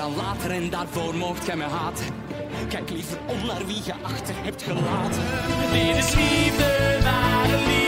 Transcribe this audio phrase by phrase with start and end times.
[0.00, 2.06] aan later en daarvoor mocht gij me haten.
[2.68, 5.22] Kijk liever om naar wie je achter hebt gelaten.
[5.72, 7.87] Dit is liefde, ware liefde.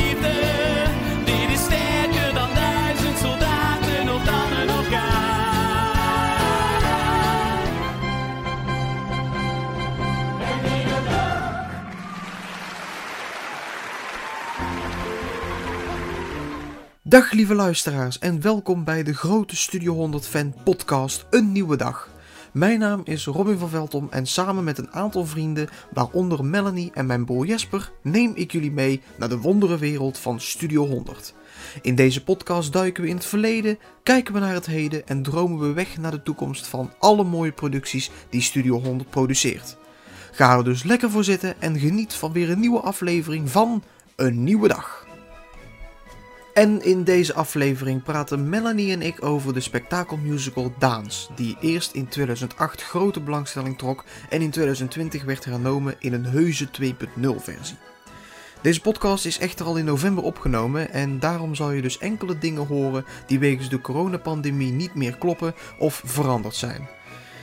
[17.11, 22.09] Dag lieve luisteraars en welkom bij de grote Studio 100 Fan podcast Een Nieuwe Dag.
[22.53, 27.07] Mijn naam is Robin van Veldom en samen met een aantal vrienden, waaronder Melanie en
[27.07, 31.35] mijn broer Jesper, neem ik jullie mee naar de wonderenwereld van Studio 100.
[31.83, 35.59] In deze podcast duiken we in het verleden, kijken we naar het heden en dromen
[35.59, 39.77] we weg naar de toekomst van alle mooie producties die Studio 100 produceert.
[40.33, 43.83] Ga er dus lekker voor zitten en geniet van weer een nieuwe aflevering van
[44.17, 45.09] Een Nieuwe Dag.
[46.55, 52.09] En in deze aflevering praten Melanie en ik over de spektakelmusical Daans, die eerst in
[52.09, 56.89] 2008 grote belangstelling trok en in 2020 werd hernomen in een heuse 2.0
[57.37, 57.77] versie.
[58.63, 62.67] Deze podcast is echter al in november opgenomen en daarom zal je dus enkele dingen
[62.67, 66.89] horen die wegens de coronapandemie niet meer kloppen of veranderd zijn.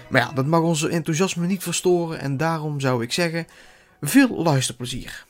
[0.09, 3.47] Maar ja, dat mag onze enthousiasme niet verstoren en daarom zou ik zeggen,
[4.01, 5.26] veel luisterplezier.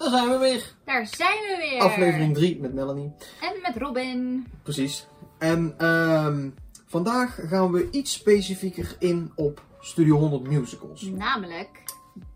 [0.00, 0.74] Daar zijn we weer.
[0.84, 1.80] Daar zijn we weer.
[1.80, 3.12] Aflevering 3 met Melanie.
[3.40, 4.46] En met Robin.
[4.62, 5.06] Precies.
[5.38, 6.50] En ehm,
[6.86, 11.02] vandaag gaan we iets specifieker in op Studio 100 musicals.
[11.02, 11.82] Namelijk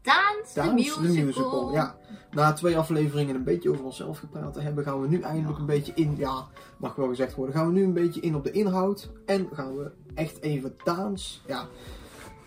[0.03, 1.73] Daans, Daans, de musical.
[1.73, 1.97] Ja.
[2.31, 5.67] Na twee afleveringen een beetje over onszelf gepraat te hebben, gaan we nu eindelijk een
[5.67, 8.51] beetje in, ja, mag wel gezegd worden, gaan we nu een beetje in op de
[8.51, 9.11] inhoud.
[9.27, 11.69] En gaan we echt even Daans, ja,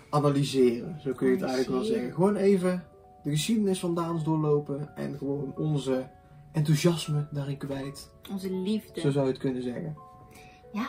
[0.09, 1.00] analyseren.
[1.01, 2.13] Zo kun je het eigenlijk wel zeggen.
[2.13, 2.88] Gewoon even
[3.27, 6.09] de geschiedenis van Daans doorlopen en gewoon onze
[6.51, 8.11] enthousiasme daarin kwijt.
[8.31, 8.99] Onze liefde.
[9.01, 9.97] Zo zou je het kunnen zeggen.
[10.73, 10.85] Ja,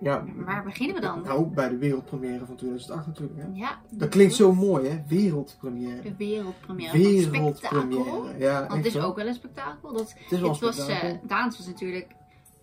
[0.00, 1.22] Ja, waar beginnen we dan?
[1.22, 3.38] Nou, bij de wereldpremière van 2008 natuurlijk.
[3.40, 3.46] Hè?
[3.52, 5.02] ja, Dat klinkt zo mooi, hè?
[5.08, 6.02] Wereldpremière.
[6.02, 6.98] De wereldpremière.
[6.98, 8.38] Wereldpremière.
[8.38, 9.92] Ja, Want het is ook wel een spektakel.
[9.92, 11.08] Dat, Het is wel het was, spektakel.
[11.08, 12.06] eh, Daans was natuurlijk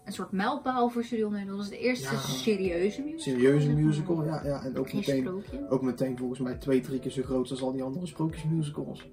[0.06, 1.48] een soort mijlpaal voor Studio 100.
[1.48, 2.20] Dat was de eerste Ja.
[2.20, 3.20] serieuze musical.
[3.34, 3.84] Serieuze maar.
[3.84, 4.46] musical, ja.
[4.46, 4.64] ja.
[4.64, 5.70] En ook Geen meteen, sprookje.
[5.70, 9.10] ook meteen volgens mij twee, drie keer zo groot als al die andere sprookjesmusicals.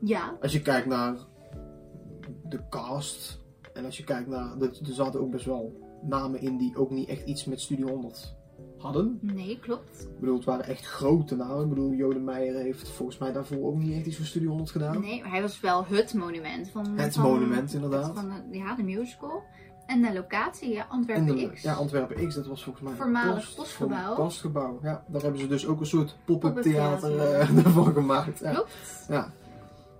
[0.00, 1.16] Ja, Als je kijkt naar
[2.48, 3.40] de cast
[3.72, 4.56] en als je kijkt naar...
[4.60, 7.86] Er, er zaten ook best wel namen in die ook niet echt iets met Studio
[7.88, 8.34] 100
[8.78, 9.18] hadden.
[9.22, 10.02] nee, klopt.
[10.14, 11.62] Ik bedoel, het waren echt grote namen.
[11.62, 14.70] Ik bedoel, Jode Meijer heeft volgens mij daarvoor ook niet echt iets voor Studio 100
[14.70, 15.00] gedaan.
[15.00, 16.98] Nee, maar hij was wel het monument van...
[16.98, 18.14] Het van- monument, inderdaad.
[18.14, 19.42] Van ja, de musical.
[19.86, 21.62] En de locatie, ja, En Antwerpen de, X.
[21.62, 24.14] ja, Antwerpen X, dat was volgens mij een Voormalig post- postgebouw.
[24.14, 24.78] postgebouw.
[24.82, 27.40] Ja, daar hebben ze dus ook een soort pop-up theater theater.
[27.40, 28.38] eh, ervan gemaakt.
[28.38, 28.52] Ja.
[28.52, 29.04] Klopt.
[29.08, 29.32] Ja,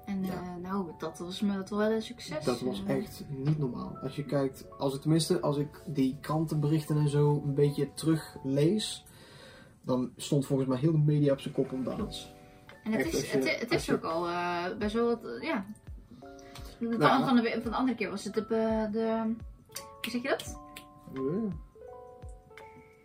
[0.06, 0.32] En Ja.
[0.32, 2.44] eh, nou, dat was me toch wel een succes.
[2.44, 3.96] dat was Eh, echt niet normaal.
[4.02, 9.04] Als je kijkt, als ik tenminste, als ik die krantenberichten en zo een beetje teruglees,
[9.82, 12.32] dan stond volgens mij heel de media op zijn kop om dans.
[12.84, 14.26] En het echt, is, je- het, is je- ook al
[14.78, 15.64] best wel wat, ja.
[16.78, 17.24] Van, Nou.
[17.24, 19.34] van, de, van de andere keer was het op de, hoe
[20.10, 20.60] zeg je dat?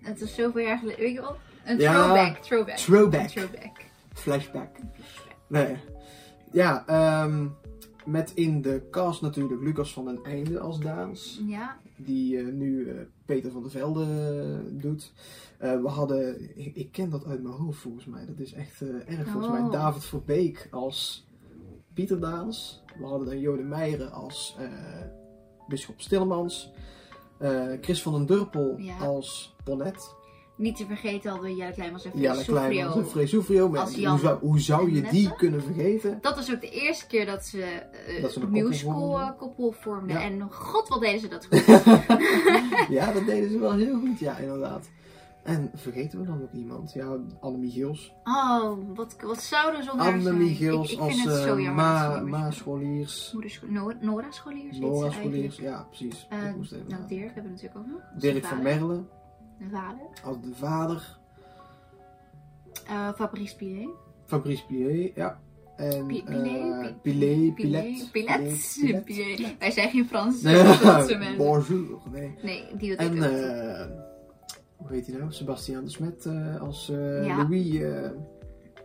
[0.02, 1.36] Het is zoveel jaar geleden, weet je wel?
[1.66, 2.78] Een Ja, throwback, throwback.
[2.78, 3.22] throwback.
[3.22, 3.78] Een throwback.
[4.14, 4.76] Flashback.
[5.48, 5.78] Nee.
[6.52, 7.48] Ja, ehm,
[8.06, 11.42] met in de cast natuurlijk Lucas van den Einde als Daans.
[11.48, 12.96] Ja, die eh, nu eh,
[13.26, 15.14] Peter van der Velde eh, doet.
[15.58, 19.28] We hadden, ik, ik ken dat uit mijn hoofd volgens mij, dat is echt erg.
[19.28, 19.72] Volgens mij Oh.
[19.72, 21.28] David Verbeek als
[21.94, 22.84] Pieter Daans.
[23.00, 24.58] We hadden dan Jode Meijeren als
[25.70, 26.72] Bisschop Stillemans.
[27.38, 28.98] Eh, Chris van den Durpel Ja.
[28.98, 30.18] als Bonnet.
[30.56, 32.12] niet te vergeten hadden we Jelle Kleimans en
[33.06, 33.70] Fresufrio.
[33.70, 36.18] Maar Als hoe zou, hoe zou je die kunnen vergeten?
[36.22, 39.28] Dat was ook de eerste keer dat ze, eh, Dat ze een musical vormden.
[39.28, 40.16] eh, koppel vormden.
[40.16, 40.22] Ja.
[40.24, 41.66] En god, wat deden ze dat goed.
[42.90, 44.90] ja, dat deden ze wel heel goed, ja, inderdaad.
[45.44, 46.94] En vergeten we dan ook iemand?
[46.94, 48.14] Ja, Annemie Gils.
[48.24, 50.00] Oh, wat, wat zonder zijn?
[50.00, 51.84] Annemie Ik, Gils ik als zo eh, jammer.
[51.86, 52.54] dat ze Ma, niet meer Ma speelt.
[52.56, 53.30] Scholiers.
[53.34, 56.28] Moeder Scho- No- Nora Scholiers Nora Scholiers, ja precies.
[56.30, 57.08] Eh, Ik moest even nou.
[57.08, 58.02] Dirk hebben we natuurlijk ook nog.
[58.22, 58.62] Dirk van.
[58.62, 59.04] Merle
[59.60, 60.02] De vader.
[60.24, 61.18] als de vader.
[62.88, 63.90] Eh, Fabrice Pilet.
[64.26, 65.40] Fabrice Pillet, ja.
[65.76, 67.02] En eh, Pilet?
[67.02, 68.10] Pilet, Pilet?
[68.12, 69.56] Pilet.
[69.60, 70.42] Wij zijn geen Frans.
[70.42, 70.64] Nee.
[71.38, 72.36] Bonjour, nee.
[72.44, 73.88] Nee, die En, eh
[74.80, 75.32] hoe heet hij nou?
[75.32, 77.38] Sebastiaan de Smet eh, als eh, Ja.
[77.38, 78.10] Louis, eh,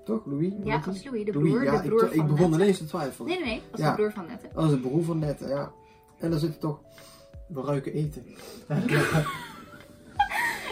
[0.04, 0.26] toch?
[0.26, 0.52] Louis?
[0.64, 2.62] Ja, als Louis, de Louis, broer, ja, de broer ik, ik begon Nette.
[2.62, 3.28] ineens te twijfelen.
[3.28, 3.62] Nee, nee, nee.
[3.72, 3.90] Is Ja.
[3.90, 4.48] de broer van Nette.
[4.54, 5.72] Dat is de broer van Nette, ja.
[6.18, 6.80] En dan zit er toch...
[7.48, 8.24] We ruiken eten.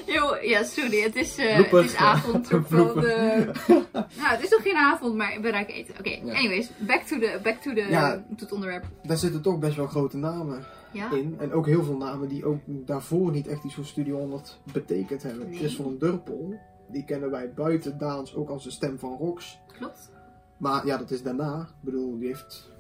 [0.07, 2.49] Yo, ja, sorry, het is, eh, het is avond.
[2.49, 3.03] wel Blooper.
[3.03, 3.53] de-
[3.93, 5.95] nou, het is nog geen avond, maar we ruiken eten.
[5.99, 6.35] Oké, Ja.
[6.35, 8.15] anyways, back to, the, back to, the, Ja.
[8.15, 8.85] to het onderwerp.
[9.03, 11.13] Daar zitten toch best wel grote namen Ja?
[11.13, 11.37] in.
[11.39, 15.23] En ook heel veel namen die ook daarvoor niet echt iets voor Studio 100 betekend
[15.23, 15.49] hebben.
[15.49, 15.59] Nee.
[15.59, 16.55] Chris van Durpel,
[16.89, 19.59] die kennen wij buiten Daans ook als de stem van Rox.
[19.79, 20.11] Klopt.
[20.57, 21.61] Maar ja, dat is daarna.
[21.61, 22.72] Ik bedoel, die heeft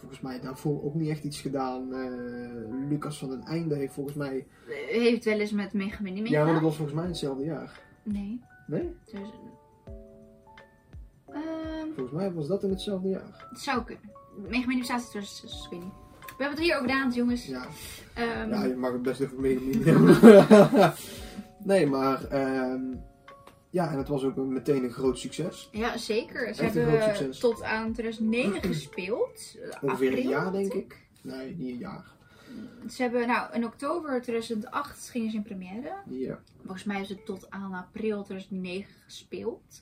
[0.00, 1.94] volgens mij daarvoor ook niet echt iets gedaan.
[1.94, 4.46] Eh, Lucas van den Einde heeft volgens mij...
[4.88, 7.80] Heeft wel eens met Mega Mini Ja, maar dat was volgens mij hetzelfde jaar.
[8.02, 8.40] Nee.
[8.66, 8.94] Nee?
[9.04, 9.20] Dus,
[11.26, 13.46] ehm, Volgens mij was dat in hetzelfde jaar.
[13.50, 14.10] het zou kunnen.
[14.48, 15.92] Mega bestaat dus, dus ik weet niet.
[16.20, 17.46] We hebben het hier over gedaan, jongens.
[17.46, 17.66] Ja,
[18.14, 20.18] Ehm, ja je mag het best even hebben.
[21.72, 22.24] nee, maar...
[22.24, 22.82] ehm,
[23.70, 25.68] ja, en het was ook een- meteen een groot succes.
[25.72, 26.54] Ja, zeker.
[26.54, 29.56] Ze Echt hebben tot aan 2009 gespeeld.
[29.82, 31.06] Ongeveer een jaar, denk ik.
[31.22, 32.18] Nee, niet een jaar.
[32.88, 35.92] Ze hebben, nou, in oktober 2008 gingen ze in première.
[36.08, 36.38] Ja.
[36.62, 39.80] Volgens mij is het tot aan april 2009 gespeeld.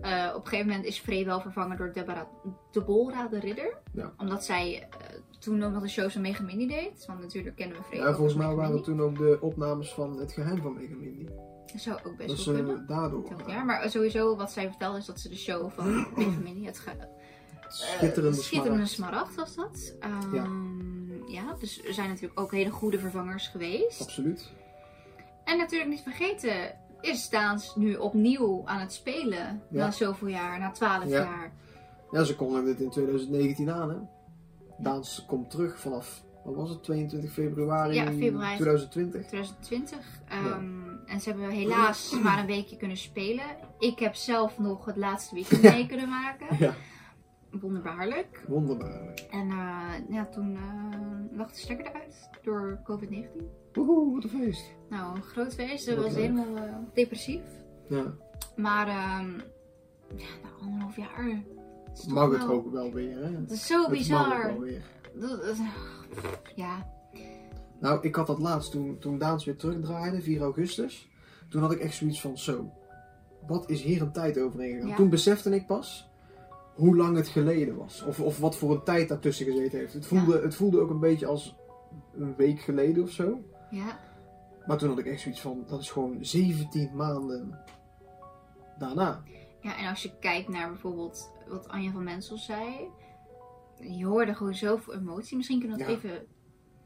[0.00, 2.26] Eh, op een gegeven moment is Frey wel vervangen door Deborah,
[2.72, 3.76] Deborah de Ridder.
[3.92, 4.12] Ja.
[4.18, 7.04] Omdat zij eh, toen ook nog de shows van Mega Mini deed.
[7.06, 10.18] Want natuurlijk kennen we Frey Ja, volgens mij waren het toen ook de opnames van
[10.18, 11.26] Het Geheim van Mega Mindy.
[11.72, 12.86] Dat zou ook best Dat wel eh, kunnen.
[12.86, 13.24] daardoor.
[13.24, 13.64] Twintig jaar.
[13.64, 17.16] Maar sowieso wat zij vertelde is dat ze de show van Mega Mini, het ge-
[17.68, 19.34] Schitterende, Eh, schitterende smaragd.
[19.34, 19.94] was dat.
[20.00, 20.46] Ehm, Ja.
[21.26, 21.54] ja.
[21.60, 24.00] dus er zijn natuurlijk ook hele goede vervangers geweest.
[24.00, 24.50] Absoluut.
[25.44, 29.62] En natuurlijk niet vergeten, is Daans nu opnieuw aan het spelen.
[29.70, 29.84] Ja.
[29.84, 31.22] Na zoveel jaar, na 12 Ja.
[31.22, 31.52] jaar.
[32.10, 33.96] Ja, ze kondigden dit in 2019 aan, hè.
[34.78, 38.56] Daans komt terug vanaf, wat was het, 22 februari Ja, februari.
[38.56, 39.26] 2020.
[39.26, 39.98] 2020.
[40.28, 43.44] Ehm, En ze hebben helaas maar een weekje kunnen spelen.
[43.78, 46.56] Ik heb zelf nog het laatste weekend mee kunnen maken.
[46.58, 46.74] Ja,
[47.50, 48.44] Wonderbaarlijk.
[48.48, 49.20] wonderbaarlijk.
[49.30, 53.42] En eh, ja, toen eh lag de stekker eruit door COVID-19.
[53.72, 54.64] Woehoe, wat een feest.
[54.88, 55.86] Nou, een groot feest.
[55.86, 56.22] Dat Wat was leuk.
[56.22, 57.42] helemaal eh, depressief.
[57.88, 58.04] Ja,
[58.56, 59.30] Maar ehm
[60.16, 61.42] ja, na anderhalf jaar.
[62.08, 63.30] mag het wel- ook wel weer, hè.
[63.36, 64.46] Het is zo Het mag bizar.
[64.46, 64.82] wel weer.
[65.14, 65.56] Dat- dat-
[66.54, 66.86] Ja,
[67.80, 71.08] Nou, ik had dat laatst toen, toen Daans weer terugdraaide, 4 augustus.
[71.48, 72.70] Toen had ik echt zoiets van, zo,
[73.46, 74.88] wat is hier een tijd overheen gegaan?
[74.88, 74.96] Ja.
[74.96, 76.08] Toen besefte ik pas
[76.74, 78.02] hoe lang het geleden was.
[78.02, 79.92] Of, of wat voor een tijd daartussen gezeten heeft.
[79.92, 81.56] Het voelde, het voelde ook een beetje als
[82.14, 83.40] een week geleden of zo.
[83.70, 83.98] ja.
[84.66, 87.58] Maar toen had ik echt zoiets van, dat is gewoon 17 maanden
[88.78, 89.22] daarna.
[89.60, 92.88] ja, en als je kijkt naar bijvoorbeeld wat Anja van Mensel zei.
[93.80, 95.36] Je hoorde gewoon zoveel emotie.
[95.36, 96.08] Misschien kunnen we dat Ja.
[96.08, 96.26] even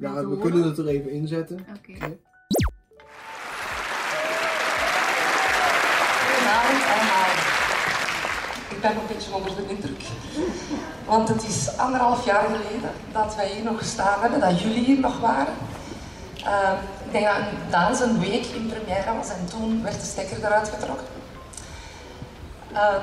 [0.03, 0.39] Ja, we horen.
[0.39, 1.59] kunnen het er even inzetten.
[1.59, 1.93] Oké.
[6.27, 7.31] Goedenavond allemaal.
[8.71, 10.03] Ik ben een beetje onder de indruk.
[11.07, 15.01] Want het is anderhalf jaar geleden dat wij hier nog gestaan hebben, dat jullie hier
[15.01, 15.55] nog waren.
[16.45, 20.07] Ehm, ik denk dat een dans een week in première was en toen werd de
[20.07, 21.07] stekker eruit getrokken.
[22.73, 23.01] Ehm,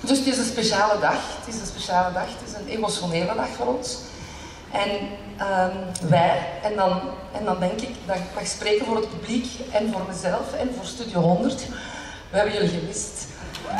[0.00, 1.38] dus het is een speciale dag.
[1.38, 2.26] Het is een speciale dag.
[2.38, 3.98] Het is een emotionele dag voor ons.
[4.72, 4.90] En
[5.38, 5.76] ehm,
[6.08, 7.00] wij, en dan,
[7.32, 10.74] en dan denk ik dat ik mag spreken voor het publiek en voor mezelf en
[10.74, 11.68] voor Studio 100.
[12.30, 13.26] We hebben jullie gemist.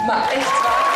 [0.07, 0.87] Maar echt waar.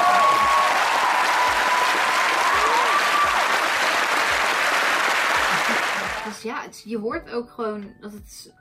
[6.25, 8.53] Dus ja, het- je hoort ook gewoon dat het...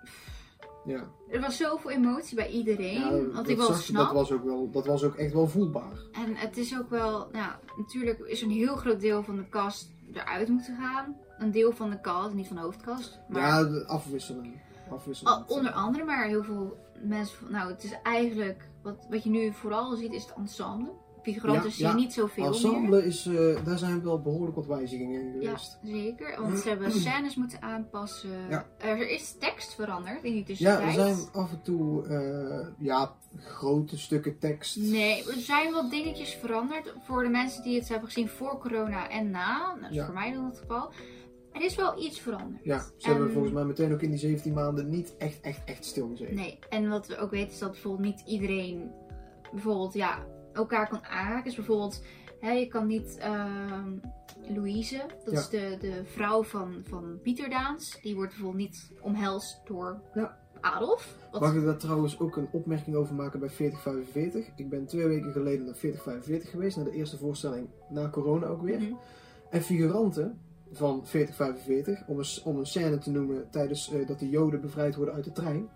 [0.85, 2.99] Ja, Er was zoveel emotie bij iedereen.
[2.99, 4.03] ja wat dat, ik wel zag snap.
[4.05, 5.97] dat, was ook wel, dat was ook echt wel voelbaar.
[6.11, 9.89] En het is ook wel, nou, natuurlijk is een heel groot deel van de cast
[10.17, 11.15] eruit moeten gaan.
[11.37, 13.19] Een deel van de cast, niet van de hoofdcast.
[13.27, 14.61] Maar Ja, de afwisseling.
[14.91, 15.35] afwisseling.
[15.37, 19.29] al- onder andere, maar heel veel mensen, van- nou, het is eigenlijk, wat, wat je
[19.29, 20.91] nu vooral ziet, is het ensemble.
[21.23, 21.89] Ja, ja.
[21.89, 22.53] je niet zoveel meer.
[22.53, 25.79] Ensemble is, eh, daar zijn wel behoorlijk wat wijzigingen in Ja, geweest.
[25.83, 26.41] zeker.
[26.41, 28.29] Want ze hebben scènes moeten aanpassen.
[28.49, 28.65] Ja.
[28.77, 30.93] Er is tekst veranderd in die Ja, er tussentijd.
[31.17, 34.77] zijn af en toe eh, ja, grote stukken tekst.
[34.77, 39.09] Nee, er zijn wat dingetjes veranderd voor de mensen die het hebben gezien voor corona
[39.09, 39.57] en na.
[39.57, 40.05] Nou, dat is Ja.
[40.05, 40.91] voor mij dan het geval.
[41.51, 42.63] Er is wel iets veranderd.
[42.63, 45.63] Ja, ze hebben En- volgens mij meteen ook in die 17 maanden niet echt, echt,
[45.65, 46.35] echt stilgezeten.
[46.35, 48.91] Nee, en wat we ook weten is dat bijvoorbeeld niet iedereen
[49.51, 51.43] bijvoorbeeld ja, elkaar kan aanraken.
[51.43, 52.03] Dus bijvoorbeeld,
[52.39, 53.89] hè, je kan niet ehm,
[54.47, 55.39] Louise, dat Ja.
[55.39, 60.39] is de, de vrouw van, van Pieter Daans, die wordt bijvoorbeeld niet omhelst door Ja.
[60.61, 61.15] Adolf.
[61.31, 64.47] Wat- Mag ik daar trouwens ook een opmerking over maken bij 4045?
[64.55, 68.61] Ik ben twee weken geleden naar 4045 geweest, naar de eerste voorstelling na corona ook
[68.61, 68.79] weer.
[68.81, 68.93] Mhm.
[69.49, 70.39] En figuranten
[70.71, 74.95] van 4045, om een, om een scène te noemen tijdens eh, dat de Joden bevrijd
[74.95, 75.69] worden uit de trein,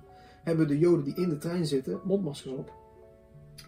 [0.43, 2.71] hebben de Joden die in de trein zitten mondmaskers op.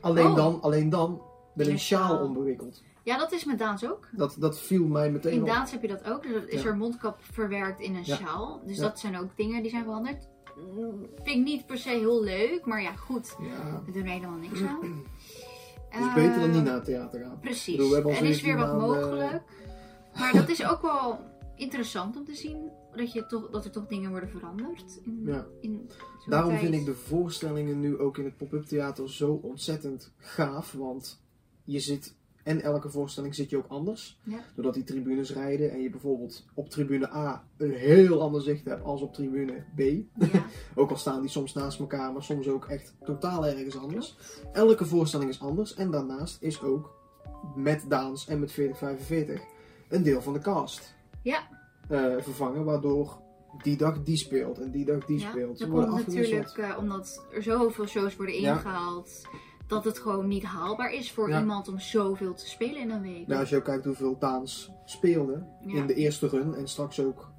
[0.02, 0.36] Alleen, Oh.
[0.36, 1.22] dan, alleen dan
[1.56, 2.84] In een sjaal ombewikkeld.
[3.04, 4.08] Ja, dat is met Daans ook.
[4.12, 5.48] Dat, dat viel mij meteen In op.
[5.48, 6.24] Daans heb je dat ook.
[6.24, 6.68] Dus is Ja.
[6.70, 8.16] er mondkap verwerkt in een Ja.
[8.16, 8.62] sjaal.
[8.66, 8.82] Dus Ja.
[8.82, 10.28] dat zijn ook dingen die zijn veranderd.
[11.24, 12.66] vind ik niet per se heel leuk.
[12.66, 13.36] Maar ja, goed.
[13.40, 14.80] Ja, We doen er helemaal niks aan.
[15.90, 17.40] het is beter dan niet naar het theater gaan.
[17.40, 17.76] Precies.
[17.76, 19.42] Bedoel, er is 17 weer wat mogelijk.
[20.20, 21.20] Maar dat is ook wel
[21.56, 22.70] interessant om te zien.
[22.98, 25.00] Dat, je toch, dat er toch dingen worden veranderd.
[25.04, 25.46] In, Ja.
[25.62, 25.90] in
[26.26, 26.62] Daarom tijd.
[26.62, 30.72] vind ik de voorstellingen nu ook in het pop-up theater zo ontzettend gaaf.
[30.72, 31.22] Want
[31.64, 34.20] je zit, en elke voorstelling zit je ook anders.
[34.24, 34.40] Ja.
[34.56, 38.84] Doordat die tribunes rijden en je bijvoorbeeld op tribune A een heel ander zicht hebt
[38.84, 39.80] als op tribune B.
[39.80, 44.18] Ja, Ook al staan die soms naast elkaar, maar soms ook echt totaal ergens anders.
[44.54, 45.74] Elke voorstelling is anders.
[45.74, 46.96] En daarnaast is ook
[47.56, 49.42] met Daans en met 4045
[49.90, 51.48] een deel van de cast Ja.
[51.88, 52.66] Eh, vervangen.
[52.66, 53.22] Waardoor
[53.64, 55.30] die dag die speelt en die dag die ja.
[55.30, 55.58] speelt.
[55.58, 58.54] Ze worden natuurlijk eh, omdat er zoveel shows worden Ja.
[58.54, 59.28] ingehaald.
[59.68, 61.40] Dat het gewoon niet haalbaar is voor Ja.
[61.40, 63.28] iemand om zoveel te spelen in een week.
[63.28, 67.30] Nou, als je ook kijkt hoeveel Daans speelde in de eerste run en straks ook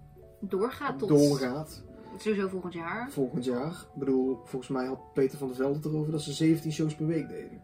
[0.40, 1.85] Doorgaat tot doorgaat
[2.19, 3.11] sowieso volgend jaar.
[3.11, 3.71] volgend jaar.
[3.71, 7.07] Ik bedoel, volgens mij had Peter van der Velde erover dat ze 17 shows per
[7.07, 7.61] week deden.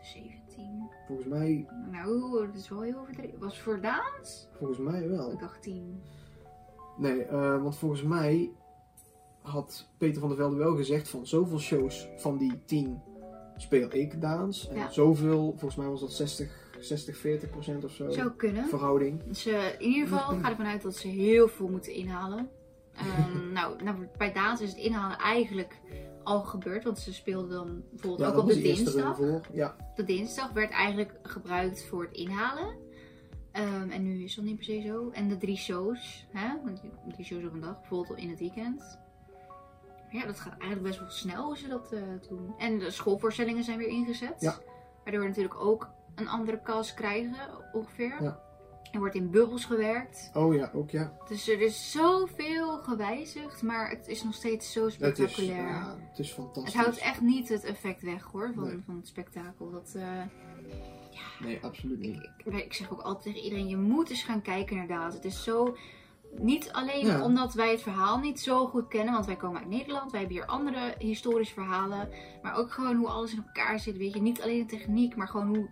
[0.00, 0.35] 17.
[1.06, 3.38] Volgens mij, Nou, dat is wel heel overdreven.
[3.38, 4.48] Was voor Daans?
[4.58, 5.32] volgens mij wel.
[5.32, 6.02] Ik dacht 10.
[6.96, 8.50] Nee, eh, want volgens mij
[9.42, 13.00] had Peter van der Velde wel gezegd van zoveel shows van die 10
[13.56, 14.68] speel ik Daans.
[14.68, 14.90] En Ja.
[14.90, 18.10] zoveel, volgens mij was dat 60, 60 40 procent of zo.
[18.10, 18.64] Zou kunnen.
[18.68, 19.22] Verhouding.
[19.22, 22.48] Dus in ieder geval ga ervan uit dat ze heel veel moeten inhalen.
[22.92, 25.80] Ehm, nou, nou, bij Daans is het inhalen eigenlijk
[26.26, 26.84] al gebeurd.
[26.84, 29.18] Want ze speelden dan bijvoorbeeld Ja, ook op de dinsdag.
[29.52, 32.76] Ja, De dinsdag werd eigenlijk gebruikt voor het inhalen.
[33.52, 35.10] Ehm, en nu is dat niet per se zo.
[35.10, 36.48] En de drie shows, hè?
[37.08, 38.98] drie shows op een dag, bijvoorbeeld in het weekend.
[40.10, 42.54] Ja, dat gaat eigenlijk best wel snel als je dat eh, doen.
[42.58, 44.40] En de schoolvoorstellingen zijn weer ingezet.
[44.40, 44.58] Ja.
[45.04, 47.36] Waardoor we natuurlijk ook een andere cast krijgen,
[47.72, 48.22] ongeveer.
[48.22, 48.40] Ja.
[48.96, 50.30] Er wordt in bubbels gewerkt.
[50.34, 51.12] oh ja, ook ja.
[51.28, 55.66] Dus er is zoveel gewijzigd, maar het is nog steeds zo Het is, spectaculair.
[55.68, 56.72] ja, het is fantastisch.
[56.74, 58.82] het houdt echt niet het effect weg hoor, van, Nee.
[58.86, 59.70] van het spektakel.
[59.70, 60.22] Dat, eh,
[61.40, 62.28] Nee, absoluut niet.
[62.44, 65.12] ik, ik zeg ook altijd tegen iedereen, je moet eens gaan kijken naar Daad.
[65.12, 65.76] Het is zo...
[66.38, 67.22] Niet alleen Ja.
[67.24, 70.38] omdat wij het verhaal niet zo goed kennen, want wij komen uit Nederland, wij hebben
[70.38, 72.08] hier andere historische verhalen,
[72.42, 74.20] maar ook gewoon hoe alles in elkaar zit, weet je.
[74.20, 75.68] Niet alleen de techniek, maar gewoon hoe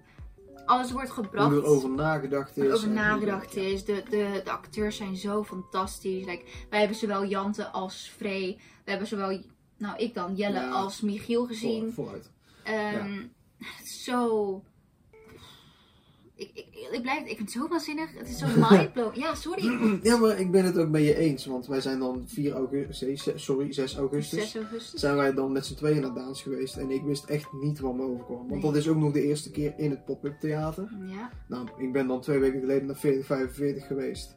[0.65, 1.51] alles wordt gebracht.
[1.53, 2.73] Hoe er over nagedacht is.
[2.73, 3.85] over nagedacht is.
[3.85, 6.25] De, de, de acteurs zijn zo fantastisch.
[6.25, 8.61] Like, wij hebben zowel Jante als Frey.
[8.85, 9.41] We hebben zowel,
[9.79, 10.71] nou ik dan, Jelle Ja.
[10.71, 11.93] als Michiel gezien.
[11.93, 12.31] Voor, vooruit.
[12.63, 13.27] Ehm,
[14.05, 14.63] zo...
[16.37, 18.19] Ik, ik, ik, blijf, ik vind het zo waanzinnig.
[18.19, 19.17] Het is zo mindblowing.
[19.17, 19.99] Ja, sorry.
[20.09, 21.47] Ja, maar ik ben het ook met je eens.
[21.47, 24.51] Want wij zijn dan 4 augustus, sorry, 6 augustus.
[24.51, 25.01] 6 augustus.
[25.01, 26.77] Zijn wij dan met z'n tweeën naar Daans geweest.
[26.77, 28.39] En ik wist echt niet wat me overkwam.
[28.39, 28.61] Want Nee.
[28.61, 30.89] dat is ook nog de eerste keer in het pop-up theater.
[31.07, 34.37] Ja, Nou, ik ben dan twee weken geleden naar 4045 geweest.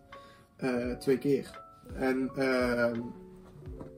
[0.58, 1.62] Eh, twee keer.
[1.94, 3.00] En ehm,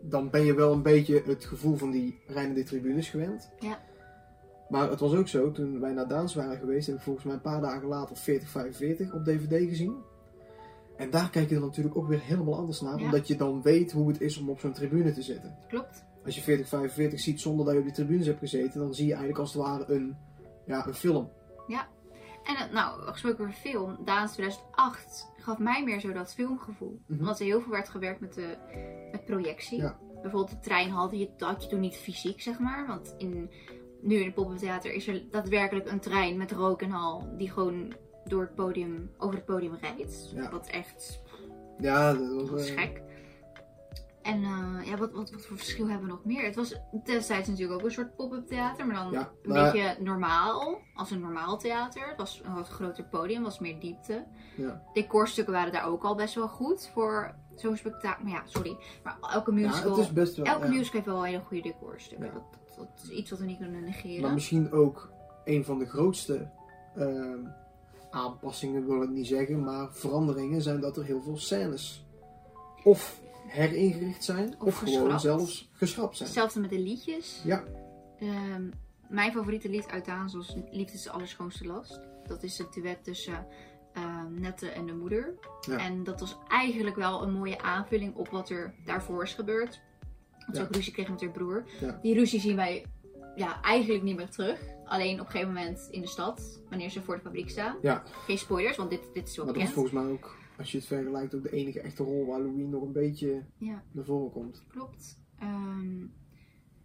[0.01, 3.49] dan ben je wel een beetje het gevoel van die rijdende tribunes gewend.
[3.59, 3.87] Ja.
[4.69, 7.33] Maar het was ook zo, toen wij naar Daans waren geweest, heb ik volgens mij
[7.35, 9.95] een paar dagen later 4045 op DVD gezien.
[10.97, 13.05] En daar kijk je dan natuurlijk ook weer helemaal anders naar, Ja.
[13.05, 15.57] omdat je dan weet hoe het is om op zo'n tribune te zitten.
[15.67, 16.05] klopt.
[16.25, 19.11] Als je 4045 ziet zonder dat je op die tribunes hebt gezeten, dan zie je
[19.11, 20.17] eigenlijk als het ware een,
[20.65, 21.29] ja, een film.
[22.43, 23.97] En het- nou, gesproken over film.
[24.05, 26.99] Daans 2008 gaf mij meer zo dat filmgevoel.
[27.07, 27.19] Mhm.
[27.19, 28.55] Omdat er heel veel werd gewerkt met, de,
[29.11, 29.77] met projectie.
[29.77, 29.97] Ja.
[30.21, 32.87] Bijvoorbeeld de trein had je, dat had je toen niet fysiek, zeg maar.
[32.87, 33.49] Want in,
[34.01, 37.27] nu in het poppentheater is er daadwerkelijk een trein met rook en al.
[37.37, 37.93] Die gewoon
[38.25, 40.31] door het podium, over het podium rijdt.
[40.35, 40.49] Ja.
[40.51, 41.21] Wat echt
[41.79, 43.01] Ja, dat was, eh, gek.
[44.21, 46.43] En eh, ja, wat, wat, wat voor verschil hebben we nog meer?
[46.43, 50.81] Het was destijds natuurlijk ook een soort pop-up theater, maar dan Ja, een beetje normaal,
[50.93, 52.07] als een normaal theater.
[52.07, 54.25] Het was een wat groter podium, was meer diepte.
[54.55, 54.83] Ja.
[54.93, 58.23] Decorstukken waren daar ook al best wel goed voor zo'n spektakel.
[58.23, 60.45] Maar ja, sorry, maar elke ja, musical, het is best wel...
[60.45, 60.71] elke ja.
[60.71, 62.27] musical heeft wel hele goede decorstukken.
[62.27, 62.33] Ja.
[62.33, 64.21] Dat, dat, is iets wat we niet kunnen negeren.
[64.21, 65.11] Maar misschien ook
[65.45, 66.49] een van de grootste
[66.95, 67.39] ehm,
[68.09, 72.05] aanpassingen, wil ik niet zeggen, maar veranderingen zijn dat er heel veel scènes
[72.83, 76.29] of heringericht zijn, of, Of gewoon zelfs geschrapt zijn.
[76.29, 77.41] Hetzelfde met de liedjes.
[77.43, 77.63] Ja.
[78.19, 78.69] Ehm,
[79.09, 81.99] mijn favoriete lied uit was Liefde is de allerschoonste last.
[82.27, 83.47] Dat is het duet tussen
[83.93, 85.33] ehm, Nette en de moeder.
[85.61, 85.77] Ja.
[85.77, 89.81] En dat was eigenlijk wel een mooie aanvulling op wat er daarvoor is gebeurd.
[90.51, 91.63] Dat ze ook ruzie kreeg met haar broer.
[92.01, 92.85] Die ruzie zien wij
[93.35, 94.59] ja, eigenlijk niet meer terug.
[94.85, 97.75] Alleen op een gegeven moment in de stad, wanneer ze voor de fabriek staan.
[97.81, 98.03] Ja.
[98.05, 99.89] Geen spoilers, want dit, dit is wel Maar dat is bekend.
[99.89, 102.81] volgens mij ook, als je het vergelijkt, ook de enige echte rol waar Louis nog
[102.81, 103.83] een beetje Ja.
[103.91, 104.63] naar voren komt.
[104.67, 105.19] Klopt.
[105.39, 106.05] Ehm,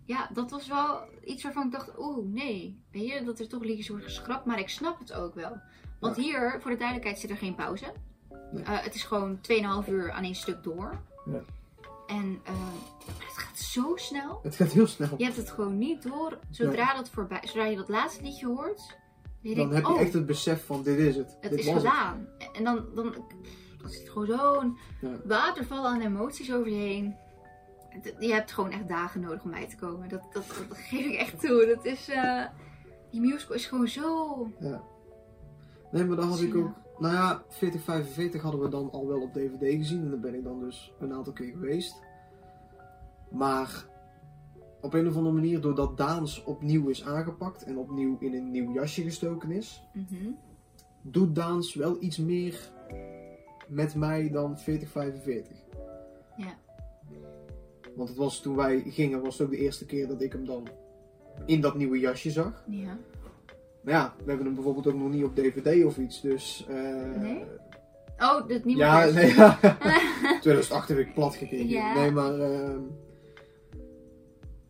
[0.05, 2.83] ja, dat was wel iets waarvan ik dacht, oeh, nee.
[2.93, 5.57] Weet je, dat er toch liedjes worden geschrapt, maar ik snap het ook wel.
[6.01, 6.23] Want Ja.
[6.23, 7.93] hier, voor de duidelijkheid, zit er geen pauze.
[8.53, 8.63] Nee.
[8.65, 11.01] Eh, het is gewoon 2,5 uur aan één stuk door.
[11.25, 11.41] Ja.
[12.21, 12.55] En eh,
[13.07, 14.41] het gaat zo snel.
[14.43, 15.09] Het gaat heel snel.
[15.17, 16.39] Je hebt het gewoon niet door.
[16.51, 18.97] Zodra, dat voorbij, zodra je dat laatste liedje hoort,
[19.43, 21.37] dan Dan denk heb je oh, echt het besef van dit is het.
[21.41, 22.27] het dit is gedaan.
[22.53, 23.15] En dan, dan,
[23.81, 25.17] dan zit gewoon zo'n Ja.
[25.25, 27.17] waterval aan emoties over je heen.
[28.19, 30.09] Je hebt gewoon echt dagen nodig om bij te komen.
[30.09, 31.73] Dat, dat, dat geef ik echt toe.
[31.75, 32.45] Dat is, eh,
[33.11, 34.49] die musical is gewoon zo...
[35.91, 36.59] Nee, maar dan had ik Ja.
[36.61, 36.73] ook...
[36.99, 40.03] Nou ja, 4045 hadden we dan al wel op DVD gezien.
[40.03, 42.03] En daar ben ik dan dus een aantal keer geweest.
[43.31, 43.87] Maar
[44.81, 48.73] op een of andere manier, doordat Daans opnieuw is aangepakt en opnieuw in een nieuw
[48.73, 50.31] jasje gestoken is, Mhm.
[51.03, 52.71] doet Daans wel iets meer
[53.69, 55.57] met mij dan 4045.
[56.37, 56.55] Ja.
[57.97, 60.45] Want het was toen wij gingen, was het ook de eerste keer dat ik hem
[60.47, 60.69] dan
[61.47, 62.65] in dat nieuwe jasje zag.
[62.69, 62.99] Ja.
[63.85, 66.67] Maar ja, we hebben hem bijvoorbeeld ook nog niet op DVD of iets, dus...
[66.69, 67.45] eh, Nee?
[68.19, 69.59] Oh, het nieuwe Ja, nee, ja.
[70.41, 71.69] 2008 heb ik plat gekeken.
[71.69, 71.95] Ja.
[71.95, 72.41] Nee, maar...
[72.41, 72.81] ehm,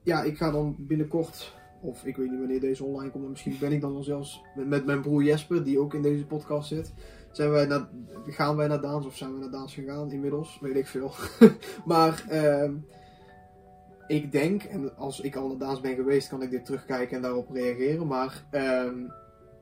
[0.02, 1.52] ja, ik ga dan binnenkort...
[1.80, 3.22] Of ik weet niet wanneer deze online komt.
[3.22, 6.02] maar Misschien ben ik dan wel zelfs met, met mijn broer Jesper, die ook in
[6.02, 6.92] deze podcast zit.
[7.32, 7.88] Zijn wij naar,
[8.26, 10.58] gaan wij naar Daans of zijn we naar Daans gegaan inmiddels?
[10.60, 11.12] Weet ik veel.
[11.84, 12.72] maar ehm,
[14.08, 17.22] ik denk, en als ik al naar Daans ben geweest, kan ik dit terugkijken en
[17.22, 18.06] daarop reageren.
[18.06, 18.98] Maar ehm,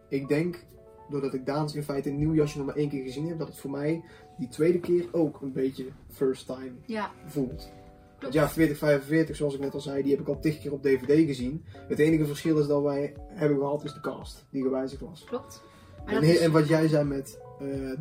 [0.09, 0.65] ik denk,
[1.11, 3.39] doordat ik Daans in feite in een nieuw jasje nog maar één keer gezien heb,
[3.39, 4.05] dat het voor mij
[4.39, 7.73] die tweede keer ook een beetje first time Ja, voelt.
[8.21, 10.83] Want ja, 4045, zoals ik net al zei, die heb ik al tig keer op
[10.83, 11.65] DVD gezien.
[11.89, 15.25] Het enige verschil is dat wij hebben gehad, is de cast die gewijzigd was.
[15.25, 15.63] Klopt.
[16.07, 17.39] En, is- en wat jij zei met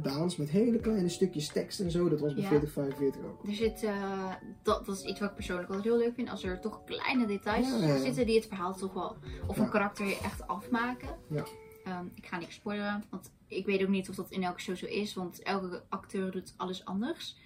[0.01, 2.49] Daans, met hele kleine stukjes tekst en zo, dat was bij Ja.
[2.49, 3.47] 4045 ook.
[3.47, 6.29] Er zit, eh, dat, dat is iets wat ik persoonlijk altijd heel leuk vind.
[6.29, 9.15] Als er toch kleine details Ja, zitten die het verhaal toch wel,
[9.47, 11.09] of een karakter je echt afmaken.
[11.29, 11.43] Ja.
[11.83, 14.75] Ehm, ik ga niks spoileren, want ik weet ook niet of dat in elke show
[14.75, 17.37] zo is, want elke acteur doet alles anders.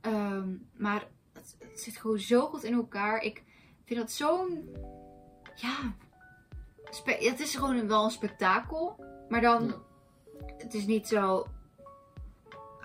[0.00, 3.22] Ehm, maar het, het zit gewoon zo goed in elkaar.
[3.22, 3.42] Ik
[3.84, 4.68] vind dat zo'n,
[5.54, 5.94] ja,
[7.04, 9.88] het is gewoon wel een spektakel, maar dan.
[10.62, 11.46] Het is niet zo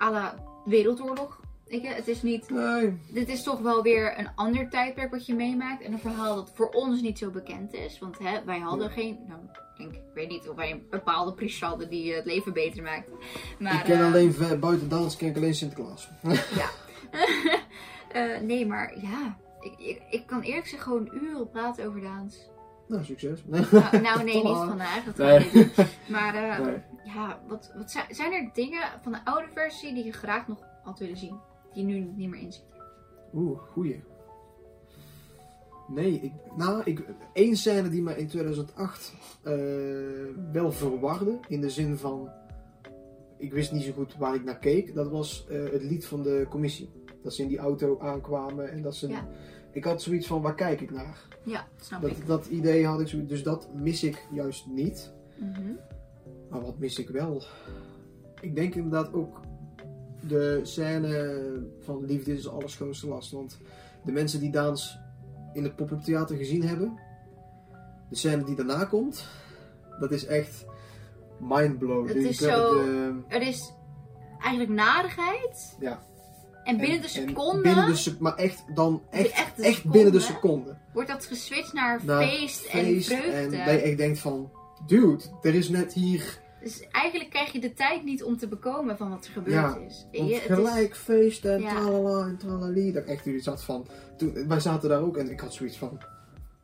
[0.02, 0.36] à la
[0.66, 1.40] Wereldoorlog.
[1.66, 1.88] Weet je?
[1.88, 5.84] Het is niet Nee, dit is toch wel weer een ander tijdperk wat je meemaakt.
[5.84, 8.00] En een verhaal dat voor ons niet zo bekend is.
[8.00, 8.94] Want hè, wij hadden Ja.
[8.94, 9.20] geen.
[9.28, 12.26] Nou, ik, denk, ik weet niet of wij een bepaalde priest hadden die eh, het
[12.26, 13.12] leven beter maakte.
[13.60, 16.10] Maar, ik ken eh, alleen buiten Daans ken ik alleen Sinterklaas.
[18.12, 19.38] eh, nee, maar ja.
[19.60, 22.50] Ik, ik, ik kan eerlijk gezegd gewoon uren praten over dans.
[22.88, 23.44] nou, succes.
[23.46, 23.66] Nou,
[24.02, 25.04] nou, nee, niet vandaag.
[25.04, 25.40] Dat Nee.
[25.40, 25.98] ik niet.
[26.08, 26.76] Maar eh, Nee.
[27.06, 30.60] Ja, wat, wat zijn, zijn er dingen van de oude versie die je graag nog
[30.84, 31.39] had willen zien?
[31.74, 32.74] Die nu niet meer in zitten?
[33.34, 34.04] Oeh, goeie.
[35.88, 39.13] Nee, ik, nou, ik, één scène die me in 2008
[39.44, 39.54] eh,
[40.52, 42.30] wel verwarde, in de zin van,
[43.38, 46.24] ik wist niet zo goed waar ik naar keek, dat was eh, het lied van
[46.24, 46.89] de commissie.
[47.24, 49.08] Dat ze in die auto aankwamen en dat ze...
[49.08, 49.28] Ja.
[49.72, 51.28] Ik had zoiets van, waar kijk ik naar?
[51.44, 52.28] Ja, snap Dat, ik.
[52.28, 55.13] dat idee had ik zo, dus dat mis ik juist niet.
[55.39, 55.72] Mhm.
[56.50, 57.44] Maar wat mis ik wel?
[58.42, 59.40] Ik denk inderdaad ook
[60.28, 61.42] de scène
[61.80, 63.32] van Liefde is de allerschoonste last.
[63.32, 63.58] Want
[64.04, 64.98] de mensen die Daans
[65.54, 67.00] in het pop-up theater gezien hebben,
[68.10, 69.26] de scène die daarna komt,
[70.00, 70.66] dat is echt
[71.40, 72.08] mindblown.
[72.08, 73.74] Het Die- is zo- de- Er is
[74.42, 75.76] eigenlijk narigheid.
[75.80, 76.00] Ja.
[76.64, 80.78] En binnen en- de seconde binnen de maar echt dan echt, echt binnen de seconde
[80.94, 83.16] wordt dat geswitcht naar feest en vreugde.
[83.32, 84.52] en dat je echt denkt van,
[84.88, 88.98] dude, er is net hier Dus eigenlijk krijg je de tijd niet om te bekomen
[88.98, 90.06] van wat er gebeurd Ja, is.
[90.12, 91.70] Je, het is- gelijk feest en Ja.
[91.70, 92.92] tralala en tralali.
[92.92, 93.88] Dat ik echt iets had van.
[94.18, 96.02] Toen, wij zaten daar ook en ik had zoiets van.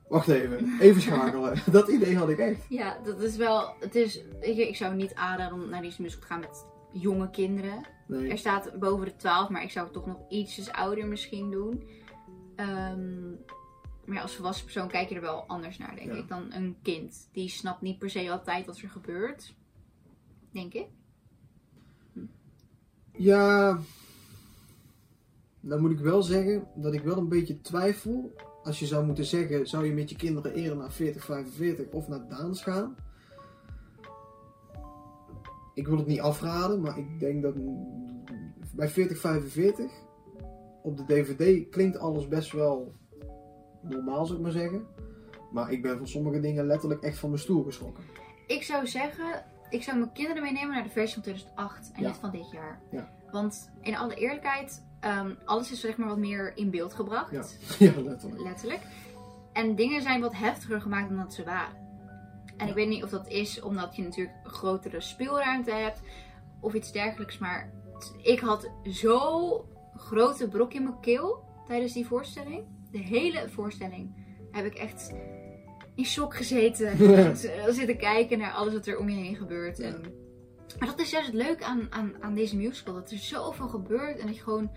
[0.08, 1.54] Wacht even, even schakelen.
[1.72, 2.60] dat idee had ik echt.
[2.70, 3.74] Ja, dat is wel.
[3.80, 7.82] Het is, ik zou niet aanraden om naar musical te gaan met jonge kinderen.
[8.08, 8.30] Nee.
[8.30, 11.90] Er staat boven de 12, maar ik zou het toch nog ietsjes ouder misschien doen.
[12.56, 13.32] Ehm,
[14.06, 16.18] maar als volwassen persoon kijk je er wel anders naar, denk Ja.
[16.18, 17.30] ik, dan een kind.
[17.32, 19.54] Die snapt niet per se altijd wat er gebeurt.
[20.52, 20.88] Denk ik.
[23.18, 23.80] Ja.
[25.60, 28.34] Dan moet ik wel zeggen dat ik wel een beetje twijfel.
[28.64, 32.28] Als je zou moeten zeggen, zou je met je kinderen eerder naar 4045 of naar
[32.28, 32.96] Daans gaan?
[35.74, 37.56] Ik wil het niet afraden, maar ik denk dat
[38.76, 39.92] bij 4045
[40.84, 42.94] op de DVD klinkt alles best wel
[43.82, 44.86] normaal, zou ik maar zeggen.
[45.52, 48.04] Maar ik ben van sommige dingen letterlijk echt van mijn stoel geschrokken.
[48.48, 52.08] Ik zou zeggen, ik zou mijn kinderen meenemen naar de versie van 2008 en Ja.
[52.08, 52.82] niet van dit jaar.
[52.92, 53.10] Ja.
[53.32, 57.32] Want in alle eerlijkheid, ehm, alles is zeg maar wat meer in beeld gebracht.
[57.32, 57.44] Ja.
[57.92, 58.42] Ja, letterlijk.
[58.42, 58.82] Letterlijk.
[59.54, 61.76] En dingen zijn wat heftiger gemaakt dan dat ze waren.
[62.58, 66.02] En ik weet niet of dat is omdat je natuurlijk grotere speelruimte hebt
[66.60, 67.38] of iets dergelijks.
[67.38, 67.70] Maar
[68.22, 69.66] ik had zo
[69.96, 72.66] grote brok in mijn keel tijdens die voorstelling.
[72.92, 74.14] De hele voorstelling
[74.52, 75.12] heb ik echt
[75.96, 76.98] in shock gezeten.
[77.38, 79.80] Z- zitten kijken naar alles wat er om je heen gebeurt.
[79.80, 80.02] En...
[80.80, 82.94] Maar dat is juist het leuke aan, aan, aan deze musical.
[82.94, 84.72] Dat er zoveel gebeurt en dat je gewoon...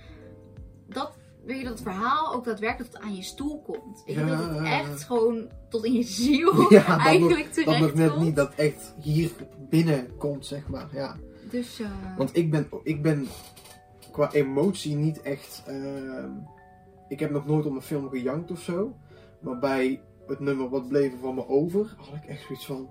[0.88, 4.02] Dat, weet je, dat het verhaal ook daadwerkelijk tot aan je stoel komt.
[4.06, 7.80] Je, Ja, dat het echt gewoon tot in je ziel Ja, dat eigenlijk Dat terecht
[7.80, 8.22] nog net komt.
[8.24, 9.30] niet dat echt hier
[9.70, 10.88] binnenkomt, zeg maar.
[10.92, 11.16] Ja.
[11.50, 13.26] Dus eh, Want ik ben, ik ben
[14.12, 15.62] qua emotie niet echt.
[15.66, 16.30] ehm,
[17.14, 18.96] ik heb nog nooit om een film gejankt of zo.
[19.40, 22.88] Maar bij het nummer Wat bleef er van me over, had ik echt zoiets van.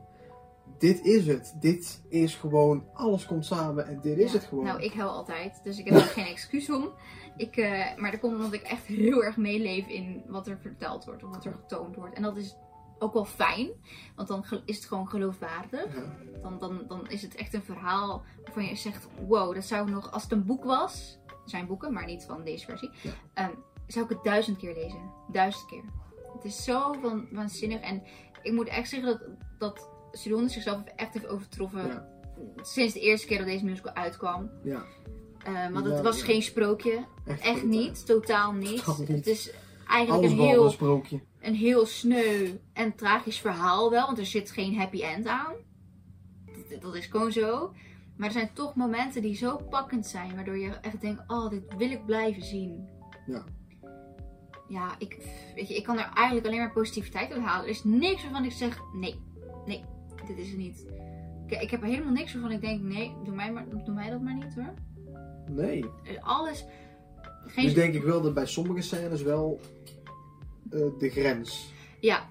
[0.78, 1.56] Dit is het.
[1.60, 2.86] Dit is gewoon.
[2.94, 4.64] Alles komt samen en dit is het gewoon.
[4.64, 6.90] Nou, ik huil altijd, dus ik heb er geen excuus om.
[7.38, 11.06] Ik, eh, maar dat komt omdat ik echt heel erg meeleef in wat er verteld
[11.06, 12.16] wordt of wat er getoond wordt.
[12.16, 12.56] En dat is
[13.00, 13.70] ook wel fijn,
[14.16, 15.96] want dan is het gewoon geloofwaardig.
[15.96, 16.16] Ja.
[16.42, 20.12] Dan, dan, dan is het echt een verhaal waarvan je zegt: wow, dat zou nog,
[20.12, 23.12] als het een boek was, zijn boeken, maar niet van deze versie, Ja.
[23.34, 23.52] ehm,
[23.94, 25.12] zou ik het duizend keer lezen.
[25.32, 25.84] Duizend keer.
[26.34, 27.80] Het is zo van, waanzinnig.
[27.82, 28.04] En
[28.42, 29.22] ik moet echt zeggen dat,
[29.58, 29.90] dat
[30.52, 31.88] zichzelf echt heeft overtroffen.
[31.88, 32.08] Ja.
[32.62, 34.50] Sinds de eerste keer dat deze musical uitkwam.
[34.64, 34.84] Ja,
[35.44, 36.26] Eh, want het was ja.
[36.26, 37.06] geen sprookje.
[37.26, 38.06] echt, niet.
[38.06, 38.84] Totaal niet.
[38.84, 39.08] Totaal niet.
[39.08, 39.52] Het is
[39.88, 41.20] eigenlijk Alles een behalve een heel, sprookje.
[41.42, 44.06] een heel sneu en tragisch verhaal wel.
[44.06, 45.54] Want er zit geen happy end aan.
[46.70, 47.74] Dat, dat is gewoon zo.
[48.18, 50.36] Maar er zijn toch momenten die zo pakkend zijn.
[50.36, 52.90] Waardoor je echt denkt, oh, dit wil ik blijven zien.
[53.26, 53.44] Ja.
[54.74, 55.18] Ja, ik,
[55.56, 57.66] weet je, ik kan er eigenlijk alleen maar positiviteit uit halen.
[57.66, 59.16] Er is niks waarvan ik zeg, nee,
[59.66, 59.84] nee,
[60.28, 60.86] dit is het niet.
[61.48, 64.10] Ik, ik heb er helemaal niks waarvan ik denk, nee, doe mij, maar, doe mij
[64.10, 64.74] dat maar niet hoor.
[65.50, 65.86] Nee.
[66.20, 66.66] Alles.
[67.46, 69.60] Geen Dus denk ik wel dat bij sommige scènes wel
[70.70, 71.72] eh, de grens.
[72.00, 72.30] Ja,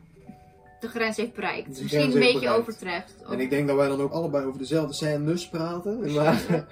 [0.83, 1.77] de grens heeft bereikt.
[1.77, 2.61] De Misschien een beetje bereikt.
[2.61, 3.23] overtreft.
[3.31, 6.13] En ik denk dat wij dan ook allebei over dezelfde scènes praten.
[6.15, 6.67] Maar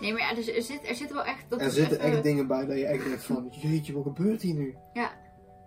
[0.00, 1.44] Nee, maar ja, dus er, zit, er zit wel echt...
[1.48, 3.48] Dat er zitten echt dingen bij dat je echt denkt van...
[3.50, 4.76] Jeetje, wat gebeurt hier nu?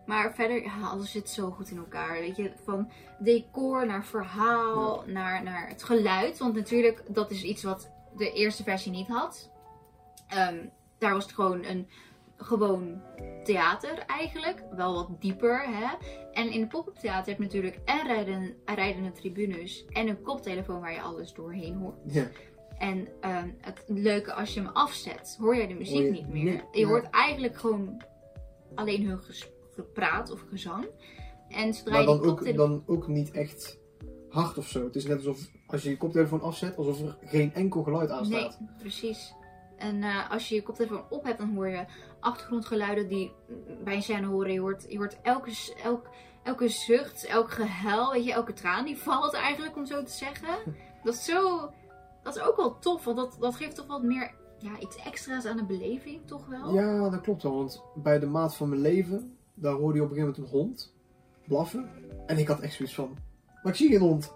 [0.05, 2.19] Maar verder, ja, alles zit zo goed in elkaar.
[2.19, 6.37] Weet je, van decor naar verhaal, naar, naar het geluid.
[6.37, 9.51] Want natuurlijk, dat is iets wat de eerste versie niet had.
[10.27, 10.57] Ehm,
[10.97, 11.87] daar was het gewoon een
[12.39, 13.01] gewoon
[13.43, 14.63] theater eigenlijk.
[14.75, 15.95] Wel wat dieper, hè.
[16.31, 20.79] En in het pop-up theater heb je natuurlijk en rijden, rijdende tribunes en een koptelefoon
[20.79, 21.97] waar je alles doorheen hoort.
[22.05, 22.27] Ja.
[22.77, 26.63] En ehm, het leuke, als je hem afzet, hoor jij de muziek je niet meer.
[26.71, 28.01] Je hoort eigenlijk gewoon
[28.75, 29.19] alleen hun
[29.75, 30.87] gepraat of gezang.
[31.49, 33.79] En zodra Maar je dan ook, dan ook niet echt
[34.29, 34.83] hard of zo.
[34.83, 38.29] Het is net alsof als je je koptelefoon afzet, alsof er geen enkel geluid aan
[38.29, 38.59] Nee, staat.
[38.77, 39.33] precies.
[39.77, 41.85] En eh, als je je koptelefoon op hebt, dan hoor je
[42.19, 43.31] achtergrondgeluiden die
[43.83, 44.53] bij een scène horen.
[44.53, 45.51] Je hoort, je hoort elke,
[45.83, 46.09] elk,
[46.43, 50.75] elke zucht, elk gehuil, weet je, elke traan die valt eigenlijk, om zo te zeggen.
[51.03, 51.69] Dat is zo...
[52.23, 54.31] Dat is ook wel tof, want dat, dat geeft toch wat meer...
[54.57, 56.73] Ja, iets extra's aan de beleving, toch wel?
[56.73, 57.55] Ja, dat klopt wel.
[57.55, 60.59] Want bij de maat van mijn leven, daar hoorde je op een gegeven moment een
[60.59, 60.93] hond
[61.47, 61.89] blaffen.
[62.25, 63.17] En ik had echt zoiets van,
[63.63, 64.33] maar ik zie geen hond.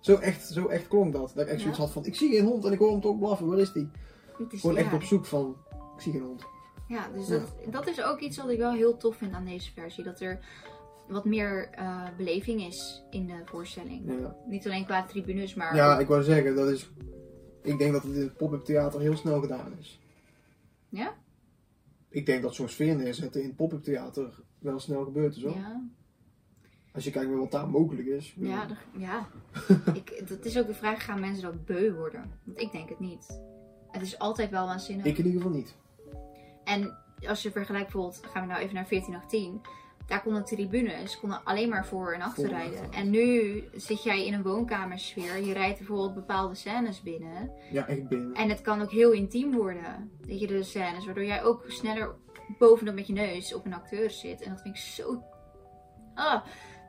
[0.00, 1.32] Zo echt, zo echt klonk dat.
[1.34, 1.84] Dat ik echt zoiets Ja.
[1.84, 3.46] had van, ik zie geen hond en ik hoor hem toch blaffen.
[3.48, 3.90] Waar is die?
[4.48, 5.56] Is, Gewoon echt op zoek van,
[5.96, 6.44] ik zie geen hond.
[6.92, 7.38] Ja, dus Ja.
[7.38, 10.04] Dat, dat is ook iets wat ik wel heel tof vind aan deze versie.
[10.04, 10.38] Dat er
[11.08, 14.20] wat meer eh, beleving is in de voorstelling.
[14.20, 14.36] Ja.
[14.46, 16.90] Niet alleen qua tribunes, maar ja, ik wou zeggen, dat is...
[17.62, 20.00] Ik denk dat het in het pop-up theater heel snel gedaan is.
[20.88, 21.14] Ja?
[22.08, 25.34] Ik denk dat zo'n sfeer neerzetten in het pop-up theater wel snel gebeurt.
[25.34, 25.48] Zo.
[25.48, 25.88] Ja,
[26.92, 28.34] Als je kijkt naar wat daar mogelijk is.
[28.38, 29.28] ja, dat, ja.
[29.94, 32.30] ik, dat is ook de vraag, gaan mensen dat beu worden?
[32.44, 33.40] Want ik denk het niet.
[33.90, 35.04] Het is altijd wel waanzinnig.
[35.04, 35.74] Ik in ieder geval niet.
[36.64, 39.60] En als je vergelijkt bijvoorbeeld, gaan we nou even naar 1418.
[40.06, 42.92] Daar konden tribunes konden alleen maar voor en achter rijden.
[42.92, 45.42] En nu zit jij in een woonkamersfeer.
[45.42, 47.50] Je rijdt bijvoorbeeld bepaalde scènes binnen.
[47.70, 48.34] Ja, echt binnen.
[48.34, 50.10] En het kan ook heel intiem worden.
[50.20, 51.04] Weet je, de scènes.
[51.04, 52.14] Waardoor jij ook sneller
[52.58, 54.42] bovenop met je neus op een acteur zit.
[54.42, 55.22] En dat vind ik zo...
[56.14, 56.42] Ah,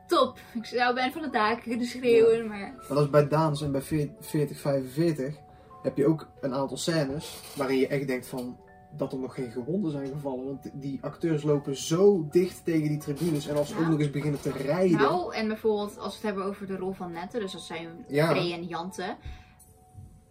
[0.06, 0.38] top.
[0.54, 2.46] Ik zou bijna van het dak kunnen schreeuwen.
[2.46, 5.36] Maar Maar dat is bij Daans en bij 4045
[5.82, 8.58] heb je ook een aantal scènes waarin je echt denkt van
[8.96, 10.44] dat er nog geen gewonden zijn gevallen.
[10.44, 13.84] Want die acteurs lopen zo dicht tegen die tribunes en als ze Nou.
[13.86, 14.98] ook nog eens beginnen te rijden.
[14.98, 17.38] nou, en bijvoorbeeld als we het hebben over de rol van Nette.
[17.38, 18.28] Dus dat zijn Ja.
[18.28, 19.16] Frey en Jante.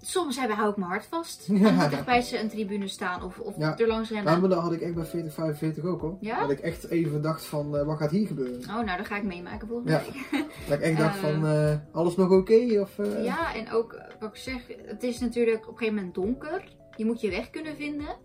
[0.05, 1.47] Soms hebben hou ik mijn hart vast.
[1.51, 1.67] Ja.
[1.67, 3.23] En moet ik bij ze een tribune staan.
[3.23, 3.77] Of, of Ja.
[3.77, 4.39] er langs rennen.
[4.39, 6.17] Maar dat had ik echt bij 4045 ook hoor.
[6.19, 6.39] Ja?
[6.39, 8.59] Dat ik echt even dacht van eh, wat gaat hier gebeuren.
[8.59, 10.01] Oh, nou, dat ga ik meemaken volgende Ja.
[10.31, 10.45] week.
[10.69, 11.21] Dat ik echt dacht Eh.
[11.21, 12.79] van eh, alles nog oké?
[12.81, 15.95] of eh, Ja, en ook eh, wat ik zeg, het is natuurlijk op een gegeven
[15.95, 16.75] moment donker.
[16.95, 18.15] Je moet je weg kunnen vinden.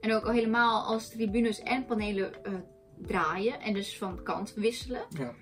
[0.00, 2.52] En ook al helemaal als tribunes en panelen eh,
[2.98, 5.02] draaien en dus van kant wisselen.
[5.18, 5.32] Ja.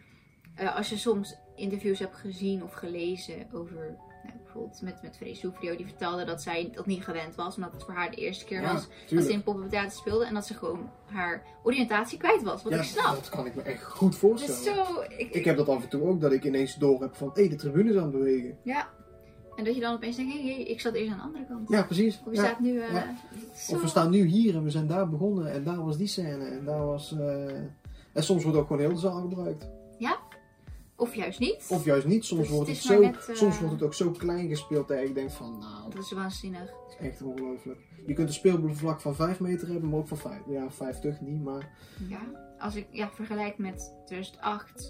[0.54, 5.38] Eh, als je soms interviews hebt gezien of gelezen over nou, bijvoorbeeld met, met Frees
[5.40, 8.44] Soufrio, die vertelde dat zij dat niet gewend was, omdat het voor haar de eerste
[8.44, 12.42] keer Ja, was dat ze in poppentheater speelde en dat ze gewoon haar oriëntatie kwijt
[12.42, 12.62] was.
[12.62, 13.14] Wat Ja, ik snap.
[13.14, 14.86] dat kan ik me echt goed voorstellen.
[14.86, 15.00] zo.
[15.16, 17.48] Ik, Ik heb dat af en toe ook, dat ik ineens door heb van, hé,
[17.48, 18.58] de tribune is aan het bewegen.
[18.62, 18.88] Ja.
[19.58, 21.68] En dat je dan opeens denkt, hé, hey, ik zat eerst aan de andere kant.
[21.68, 22.18] Ja, precies.
[22.26, 22.44] Of je Ja.
[22.46, 22.80] staat nu.
[22.80, 23.14] eh, Ja.
[23.68, 26.44] Of we staan nu hier en we zijn daar begonnen en daar was die scène
[26.44, 27.12] en daar was...
[27.18, 27.56] eh,
[28.12, 29.68] En soms wordt ook gewoon heel de zaal gebruikt.
[31.00, 31.66] Of juist niet.
[31.70, 34.10] Of juist niet, soms, Dus wordt, het zo, net, eh, soms wordt het ook zo
[34.10, 36.60] klein gespeeld dat ik denk van, nou, Dat is waanzinnig.
[36.70, 37.78] dat is echt ongelooflijk.
[38.06, 40.40] Je kunt een speelvlak van 5 meter hebben, maar ook van 5.
[40.48, 41.70] Ja, 50 niet, maar...
[42.08, 42.20] Ja.
[42.58, 44.80] Als ik ja, vergelijk met 2008.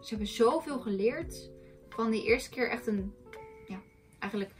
[0.00, 1.50] Ze hebben zoveel geleerd.
[1.88, 3.12] Van die eerste keer echt een.
[4.24, 4.54] Eigenlijk.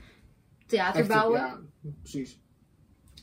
[0.66, 1.40] Theater Echt, bouwen.
[1.40, 1.60] ja,
[2.02, 2.38] precies.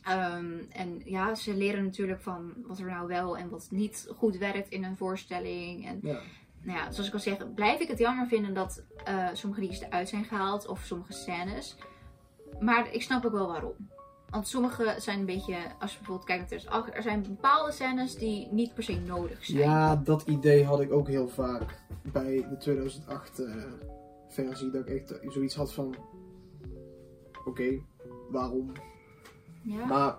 [0.04, 4.38] Ehm, en ja, ze leren natuurlijk van wat er nou wel en wat niet goed
[4.38, 5.88] werkt in een voorstelling.
[5.88, 6.20] En Ja.
[6.62, 9.82] nou ja, zoals ik al zeg, blijf ik het jammer vinden dat eh, sommige liedjes
[9.82, 11.76] eruit zijn gehaald of sommige scènes.
[12.60, 13.74] Maar ik snap ook wel waarom.
[14.30, 18.16] Want sommige zijn een beetje, als je bijvoorbeeld kijkt naar 2008, er zijn bepaalde scènes
[18.16, 19.58] die niet per se nodig zijn.
[19.58, 21.80] Ja, dat idee had ik ook heel vaak
[22.12, 23.56] bij de 2008 eh,
[24.28, 24.72] versie.
[24.72, 25.96] Dat ik echt zoiets had van...
[27.46, 27.82] Oké,
[28.30, 28.72] waarom?
[29.64, 29.86] Ja.
[29.86, 30.18] Maar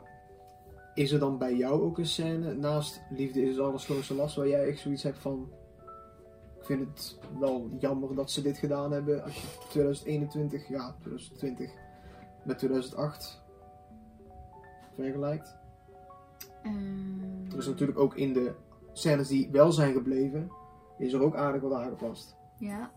[0.94, 4.48] is er dan bij jou ook een scène naast Liefde is alles grootste last waar
[4.48, 5.50] jij echt zoiets hebt van...
[6.58, 11.70] Ik vind het wel jammer dat ze dit gedaan hebben als je 2021, ja 2020
[12.44, 13.42] met 2008
[14.94, 15.56] vergelijkt.
[16.62, 18.54] Ehm, Er is natuurlijk ook in de
[18.92, 20.50] scènes die wel zijn gebleven,
[20.98, 22.36] is er ook aardig wat aangepast.
[22.58, 22.90] Ja,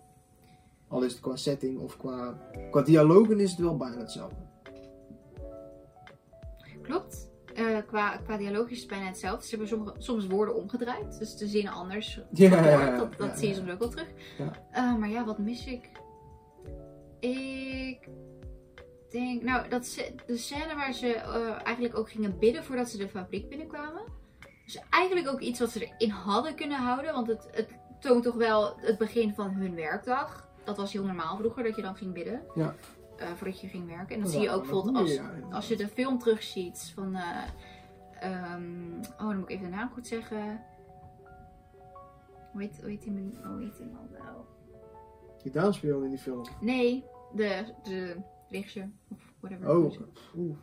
[0.88, 2.38] Al is het qua setting of qua,
[2.72, 4.44] qua dialogen is het wel bijna hetzelfde.
[6.82, 7.30] klopt.
[7.56, 9.44] Eh, qua, qua dialoog is het bijna hetzelfde.
[9.44, 12.22] Ze hebben sommige, soms woorden omgedraaid, dus de zinnen anders.
[12.32, 12.82] Ja, verwoord.
[12.82, 14.08] ja, ja, dat zie je soms ook wel terug.
[14.38, 14.52] Ja.
[14.72, 15.90] Eh, maar ja, wat mis ik?
[17.20, 18.10] Ik
[19.10, 23.10] denk, nou, dat de scène waar ze eh, eigenlijk ook gingen bidden voordat ze de
[23.10, 24.02] fabriek binnenkwamen.
[24.66, 27.70] Dus eigenlijk ook iets wat ze erin hadden kunnen houden, want het, het
[28.00, 30.48] toont toch wel het begin van hun werkdag.
[30.66, 32.42] Dat was heel normaal vroeger, dat je dan ging bidden.
[32.56, 32.76] Ja.
[33.18, 34.16] eh, voordat je ging werken.
[34.16, 35.20] En dat Ja, zie je ook bijvoorbeeld als,
[35.52, 37.16] als je de film terugziet van.
[37.16, 37.44] eh,
[38.20, 40.62] ehm, oh, dan moet ik even de naam goed zeggen.
[42.52, 43.66] Hoe heet, hoe heet die, man- nou?
[45.44, 45.52] Die
[46.04, 46.42] in die film.
[46.62, 48.18] Nee, de, de
[48.50, 48.90] regisseur.
[49.12, 49.70] Of whatever.
[49.78, 49.94] Oh,
[50.36, 50.56] oeh.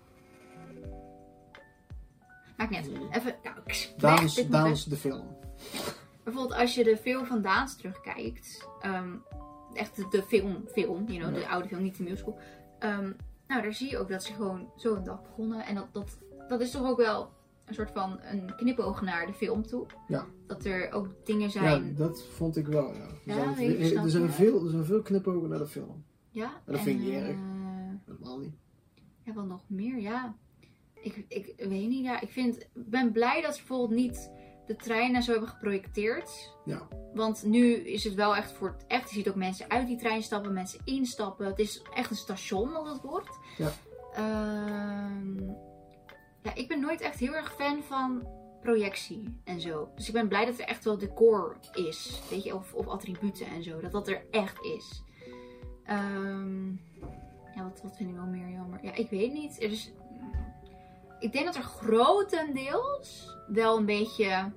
[2.56, 3.16] Maakt niet uit.
[3.16, 3.34] Even.
[3.42, 3.56] Nou,
[4.48, 5.36] Daans de film.
[6.24, 8.68] Bijvoorbeeld als je de film van Daans terugkijkt.
[8.80, 9.12] ehm,
[9.74, 11.48] echt de, film, film, you know, de Ja.
[11.48, 12.38] oude film, niet de musical.
[12.78, 13.12] Ehm,
[13.48, 15.64] nou, daar zie je ook dat ze gewoon zo een dag begonnen.
[15.66, 17.30] En dat, dat, dat is toch ook wel
[17.64, 19.87] een soort van een knipoog naar de film toe.
[20.08, 20.26] Ja.
[20.46, 21.94] Dat er ook dingen Ja, zijn.
[21.96, 23.00] dat vond ik wel, ja.
[23.00, 26.04] Er Ja, zijn, er, zijn veel, er zijn veel knipogen naar de film.
[26.30, 27.37] Ja, dat vind ik niet en, erg.
[27.37, 27.37] eh,
[28.06, 28.54] Helemaal niet.
[29.22, 30.35] Ja, wat nog meer, ja.
[30.94, 32.20] Ik, ik weet niet, ja.
[32.20, 34.30] Ik vind, ik ben blij dat ze bijvoorbeeld niet
[34.66, 36.55] de treinen zo hebben geprojecteerd.
[36.64, 36.88] Ja.
[37.14, 39.09] Want nu is het wel echt voor het echt.
[39.11, 41.46] Je ziet ook mensen uit die trein stappen, mensen instappen.
[41.46, 43.38] Het is echt een station als het wordt.
[43.57, 43.72] Ja.
[44.14, 45.37] Ehm,
[46.42, 48.27] ja, ik ben nooit echt heel erg fan van
[48.62, 49.88] projectie en zo.
[49.94, 52.22] Dus ik ben blij dat er echt wel decor is.
[52.31, 53.81] Weet je, of, of attributen en zo.
[53.81, 55.03] Dat dat er echt is.
[55.85, 56.68] Ehm,
[57.55, 58.85] ja, wat, wat vind ik wel meer jammer?
[58.85, 59.62] Ja, ik weet niet.
[59.62, 59.92] Er is,
[61.22, 64.52] ik denk dat er grotendeels wel een beetje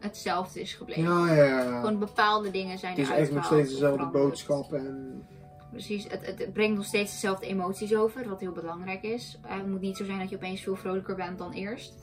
[0.00, 1.02] hetzelfde is gebleven.
[1.02, 1.80] Ja, ja, ja.
[1.80, 5.26] Gewoon bepaalde dingen zijn Het is echt nog steeds dezelfde boodschap en...
[5.70, 9.38] Precies, het, het, het brengt nog steeds dezelfde emoties over, wat heel belangrijk is.
[9.42, 11.94] Eh, het moet niet zo zijn dat je opeens veel vrolijker bent dan eerst.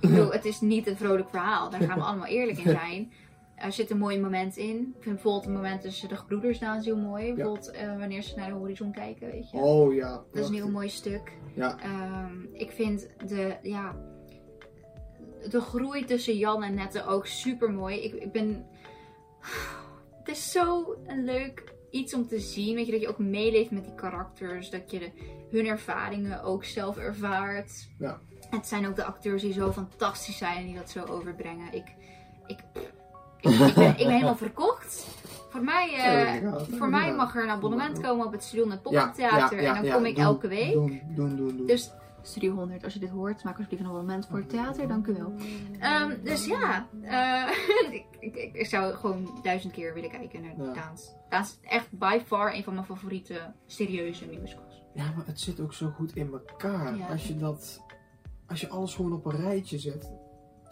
[0.00, 3.12] Ik bedoel, het is niet een vrolijk verhaal, daar gaan we allemaal eerlijk in zijn.
[3.56, 4.76] Er zit een mooi moment in.
[4.76, 7.34] Ik vind bijvoorbeeld het moment tussen de gebroeders is heel mooi.
[7.34, 9.56] Bijvoorbeeld eh, wanneer ze naar de horizon kijken, weet je.
[9.56, 10.22] Oh ja.
[10.32, 11.32] Dat is een heel mooi stuk.
[11.54, 11.78] Ja.
[11.80, 13.96] Ehm, ik vind de, ja,
[15.48, 18.02] de groei tussen Jan en Nette ook super mooi.
[18.02, 18.66] Ik, ik ben.
[20.18, 22.74] Het is zo een leuk iets om te zien.
[22.74, 24.70] Weet je, dat je ook meeleeft met die karakters.
[24.70, 25.10] Dat je de,
[25.50, 27.88] hun ervaringen ook zelf ervaart.
[27.98, 28.20] Ja.
[28.50, 31.72] Het zijn ook de acteurs die zo fantastisch zijn en die dat zo overbrengen.
[31.72, 31.94] Ik,
[32.46, 32.58] ik,
[33.50, 35.06] ik, ben, ik ben helemaal verkocht.
[35.50, 38.80] Voor mij, eh, voor mij mag er een abonnement komen op het Studio het Ja,
[38.82, 39.56] Poppentheater.
[39.56, 40.72] ja, ja, en dan kom ik doen, elke week.
[40.72, 41.56] Doen, doen, doen.
[41.56, 41.66] doen.
[41.66, 41.90] Dus
[42.22, 44.88] Studio 100, als je dit hoort, maak alsjeblieft een abonnement voor het theater.
[44.88, 45.32] Dank u wel.
[45.78, 47.48] Ehm, dus ja, eh,
[47.94, 50.72] ik, ik, ik- ik zou gewoon duizend keer willen kijken naar Ja.
[50.72, 51.12] Daans.
[51.28, 54.82] Daans is echt by far een van mijn favoriete serieuze musicals.
[54.94, 56.96] Ja, maar het zit ook zo goed in elkaar.
[56.96, 57.06] Ja.
[57.06, 57.82] Als je dat...
[58.48, 60.10] Als je alles gewoon op een rijtje zet.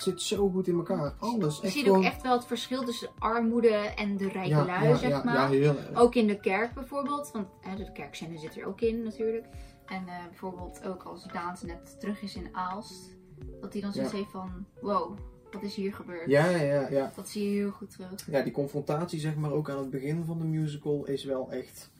[0.03, 1.15] Zit zo goed in elkaar.
[1.19, 1.57] Alles.
[1.57, 1.99] Je Echt ziet gewoon...
[1.99, 5.23] ook echt wel het verschil tussen armoede en de rijke ja, lui, ja, zeg ja,
[5.25, 5.35] maar.
[5.35, 5.77] Ja, heel.
[5.95, 9.47] Ook in de kerk bijvoorbeeld, want hè, de kerkzender zit er ook in natuurlijk.
[9.87, 13.17] En eh, bijvoorbeeld ook als Daans net terug is in Aalst,
[13.61, 15.19] dat hij dan zoiets heeft van, wow,
[15.51, 16.31] wat is hier gebeurd?
[16.31, 17.13] Ja, ja, ja, ja.
[17.17, 18.27] Dat zie je heel goed terug.
[18.31, 21.91] Ja, die confrontatie zeg maar ook aan het begin van de musical is wel echt,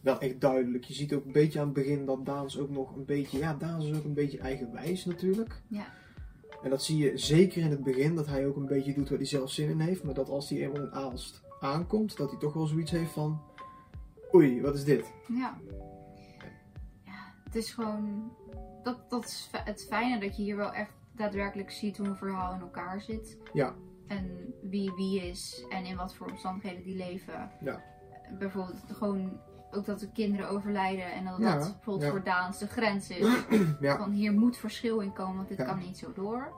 [0.00, 0.84] wel echt duidelijk.
[0.84, 3.54] Je ziet ook een beetje aan het begin dat Daans ook nog een beetje, ja,
[3.54, 5.62] Daans is ook een beetje eigenwijs natuurlijk.
[5.68, 5.86] Ja.
[6.64, 9.18] En dat zie je zeker in het begin, dat hij ook een beetje doet waar
[9.18, 10.02] hij zelf zin in heeft.
[10.02, 13.42] Maar dat als hij eenmaal in Aalst aankomt, dat hij toch wel zoiets heeft van,
[14.34, 15.12] oei, wat is dit?
[15.28, 15.58] Ja.
[17.04, 18.32] Ja, het is gewoon,
[18.82, 22.54] dat, dat is het fijne dat je hier wel echt daadwerkelijk ziet hoe een verhaal
[22.54, 23.38] in elkaar zit.
[23.52, 23.74] Ja.
[24.06, 27.50] En wie wie is en in wat voor omstandigheden die leven.
[27.60, 27.82] Ja.
[28.38, 29.40] Bijvoorbeeld gewoon
[29.74, 32.10] ook dat de kinderen overlijden en dat Ja, dat bijvoorbeeld ja.
[32.10, 33.26] voor Daans de grens is.
[33.80, 33.96] Ja.
[33.96, 36.52] Van hier moet verschil in komen, want dit kan niet zo door.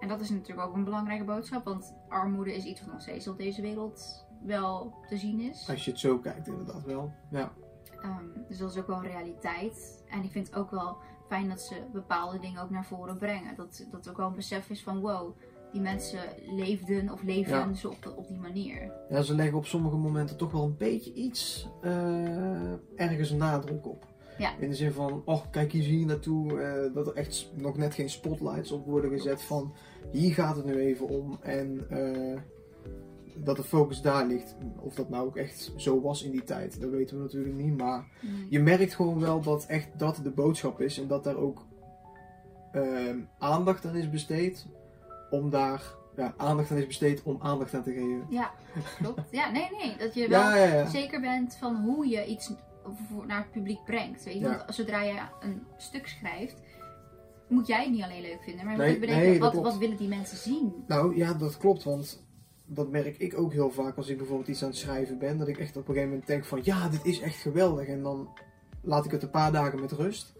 [0.00, 3.28] En dat is natuurlijk ook een belangrijke boodschap, want armoede is iets wat nog steeds
[3.28, 5.68] op deze wereld wel te zien is.
[5.68, 7.12] Als je het zo kijkt inderdaad wel.
[7.30, 7.52] Ja,
[8.02, 10.04] Ehm, dus dat is ook wel realiteit.
[10.08, 10.96] En ik vind het ook wel
[11.28, 13.56] fijn dat ze bepaalde dingen ook naar voren brengen.
[13.56, 15.36] Dat, dat ook wel een besef is van wow,
[15.72, 16.20] die mensen
[16.56, 17.74] leefden of leven Ja.
[17.74, 18.92] ze op, op die manier.
[19.08, 23.86] ja ze leggen op sommige momenten toch wel een beetje iets eh, ergens een nadruk
[23.86, 24.06] op.
[24.38, 24.56] Ja.
[24.58, 27.76] In de zin van, oh kijk hier zie je naartoe, eh, dat er echt nog
[27.76, 29.72] net geen spotlights op worden gezet van
[30.12, 32.38] hier gaat het nu even om en eh,
[33.36, 34.56] dat de focus daar ligt.
[34.80, 37.76] Of dat nou ook echt zo was in die tijd, dat weten we natuurlijk niet,
[37.76, 38.46] maar Mm.
[38.48, 41.66] je merkt gewoon wel dat echt dat de boodschap is en dat daar ook
[42.72, 44.66] ehm, aandacht aan is besteed
[45.32, 45.82] om daar,
[46.16, 48.26] ja, aandacht aan is besteed om aandacht aan te geven.
[48.28, 48.50] Ja,
[48.98, 49.20] klopt.
[49.30, 49.96] Ja, nee, nee.
[49.96, 50.86] Dat je wel Ja, ja, ja.
[50.88, 52.52] zeker bent van hoe je iets
[53.26, 54.24] naar het publiek brengt.
[54.24, 54.40] Weet je?
[54.40, 56.56] Want zodra je een stuk schrijft,
[57.48, 59.54] moet jij het niet alleen leuk vinden, maar je Nee, moet ook bedenken, nee, wat,
[59.54, 60.84] wat willen die mensen zien?
[60.86, 62.22] Nou ja, dat klopt, want
[62.66, 65.38] dat merk ik ook heel vaak als ik bijvoorbeeld iets aan het schrijven ben.
[65.38, 67.86] Dat ik echt op een gegeven moment denk van ja, dit is echt geweldig.
[67.86, 68.28] En dan
[68.82, 70.32] laat ik het een paar dagen met rust.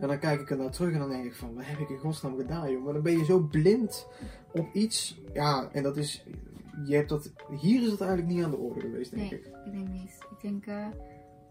[0.00, 1.88] En dan kijk ik er naar terug en dan denk ik van, wat heb ik
[1.88, 2.84] in godsnaam gedaan, joh.
[2.84, 4.06] Maar dan ben je zo blind
[4.52, 5.20] op iets.
[5.32, 6.24] Ja, en dat is,
[6.84, 9.46] je hebt dat, hier is het eigenlijk niet aan de orde geweest, denk Nee, ik.
[9.64, 10.18] ik denk niet.
[10.30, 10.86] Ik denk eh,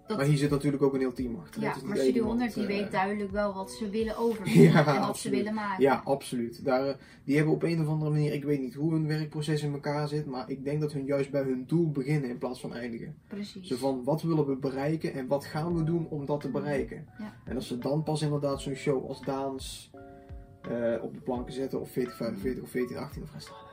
[0.08, 0.18] dat...
[0.18, 1.62] Maar hier zit natuurlijk ook een heel team achter.
[1.62, 4.96] ja, maar Studio iemand, 100 die eh, weet duidelijk wel wat ze willen overbrengen Ja,
[4.96, 5.84] en wat ze willen maken.
[5.84, 6.66] Ja, absoluut.
[6.66, 9.64] Daar, eh, die hebben op een of andere manier, ik weet niet hoe hun werkproces
[9.64, 12.60] in elkaar zit, maar ik denk dat hun juist bij hun doel beginnen in plaats
[12.60, 13.16] van eindigen.
[13.28, 13.68] Precies.
[13.68, 17.06] Zo van, wat willen we bereiken en wat gaan we doen om dat te bereiken?
[17.20, 17.34] Ja.
[17.46, 19.92] En als ze dan pas inderdaad zo'n show als Daans
[20.62, 23.65] eh, op de planken zetten, of 1445 of 1418 of rest.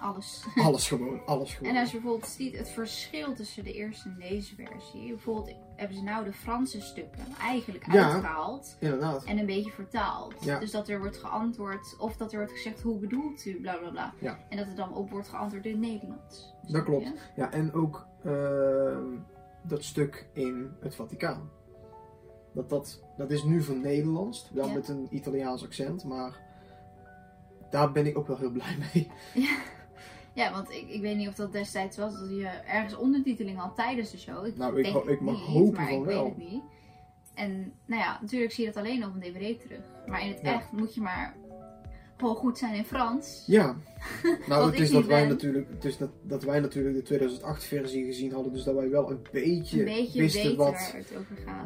[0.00, 0.44] Alles.
[0.64, 1.74] Alles gewoon, alles gewoon.
[1.74, 5.08] En als je bijvoorbeeld ziet het verschil tussen de eerste en deze versie.
[5.08, 8.12] Bijvoorbeeld hebben ze nou de Franse stukken eigenlijk Ja.
[8.12, 9.24] uitgehaald Inderdaad.
[9.24, 10.34] en een beetje vertaald.
[10.44, 10.58] Ja.
[10.58, 13.90] Dus dat er wordt geantwoord of dat er wordt gezegd hoe bedoelt u, bla bla
[13.90, 14.14] bla.
[14.18, 14.38] Ja.
[14.48, 16.54] En dat er dan op wordt geantwoord in het Nederlands.
[16.66, 17.12] Dat klopt.
[17.36, 17.52] Ja?
[17.52, 19.04] En ook ehm,
[19.62, 21.50] dat stuk in het Vaticaan.
[22.54, 26.40] Dat, dat, dat is nu van Nederlands, wel met een Italiaans accent, maar
[27.70, 29.10] daar ben ik ook wel heel blij mee.
[29.34, 29.56] Ja,
[30.52, 34.10] want ik, ik weet niet of dat destijds was dat je ergens ondertiteling had tijdens
[34.10, 34.46] de show.
[34.46, 36.24] Ik Nou, ik denk ho- ik mag niet, hopen maar van ik wel.
[36.24, 36.62] weet het niet.
[37.34, 39.80] En nou ja, natuurlijk zie je dat alleen op een dvd terug.
[40.06, 40.54] Maar in het Ja.
[40.54, 41.36] echt moet je maar
[42.20, 43.44] gewoon goed zijn in Frans.
[43.46, 43.76] Ja,
[44.48, 45.28] nou het is, dat wij ben.
[45.28, 48.90] natuurlijk, het is dat, dat wij natuurlijk de 2008 versie gezien hadden, dus dat wij
[48.90, 50.94] wel een beetje, Een beetje wisten wat,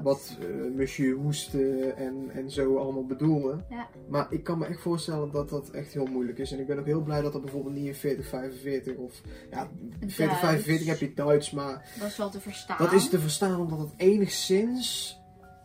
[0.03, 3.65] wat eh, Monsieur Hoeste en, en zo allemaal bedoelde.
[3.71, 3.89] Ja.
[4.09, 6.53] Maar ik kan me echt voorstellen dat dat echt heel moeilijk is.
[6.53, 9.21] En ik ben ook heel blij dat dat bijvoorbeeld niet in 4045 of...
[9.51, 9.69] Ja,
[10.07, 12.79] 4045 heb je Duits, maar Dat is wel te verstaan.
[12.79, 15.19] dat is te verstaan omdat het enigszins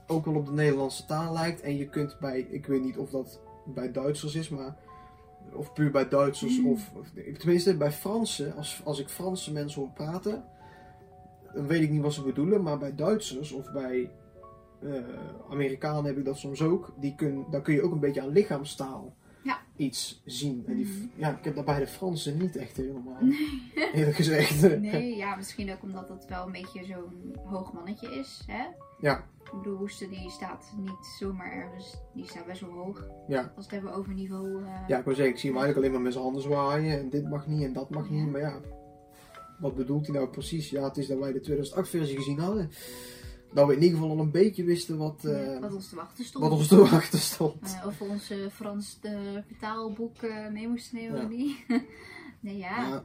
[0.07, 1.61] ook wel op de Nederlandse taal lijkt.
[1.61, 3.39] En je kunt bij, ik weet niet of dat
[3.73, 4.75] bij Duitsers is, maar...
[5.53, 7.11] Of puur bij Duitsers of, of...
[7.37, 10.43] Tenminste, bij Fransen, als, als ik Franse mensen hoor praten...
[11.53, 14.11] Dan weet ik niet wat ze bedoelen, maar bij Duitsers of bij
[14.81, 14.91] eh,
[15.49, 16.93] Amerikanen heb ik dat soms ook.
[16.99, 19.57] Die kun, dan kun je ook een beetje aan lichaamstaal Ja.
[19.75, 20.63] iets zien.
[20.67, 21.07] En die, Mhm.
[21.15, 23.17] ja, ik heb dat bij de Fransen niet echt helemaal.
[23.93, 24.79] Eerlijk gezegd.
[24.79, 28.43] Nee, ja, misschien ook omdat het wel een beetje zo'n hoog mannetje is.
[28.47, 28.63] Hè?
[28.99, 29.27] Ja.
[29.43, 33.05] Ik bedoel, die staat niet zomaar ergens, die staat best wel hoog.
[33.27, 33.39] Ja.
[33.41, 34.63] Als we het hebben over niveau.
[34.65, 36.99] eh, Ja, ik wil zeggen, ik zie hem eigenlijk alleen maar met zijn handen zwaaien.
[36.99, 38.13] En dit mag niet en dat mag Ja.
[38.13, 38.31] niet.
[38.31, 38.59] Maar ja,
[39.59, 40.69] wat bedoelt hij nou precies?
[40.69, 42.71] Ja, het is dat wij de 2008 versie gezien hadden.
[43.53, 45.95] Dat we in ieder geval al een beetje wisten wat, eh, ja, wat ons te
[45.95, 46.43] wachten stond.
[46.43, 47.61] wat ons te wachten stond.
[47.81, 50.15] Eh, of we ons Frans de vertaalboek
[50.51, 51.23] mee moesten nemen Ja.
[51.23, 51.57] of niet.
[52.39, 53.03] nee, ja.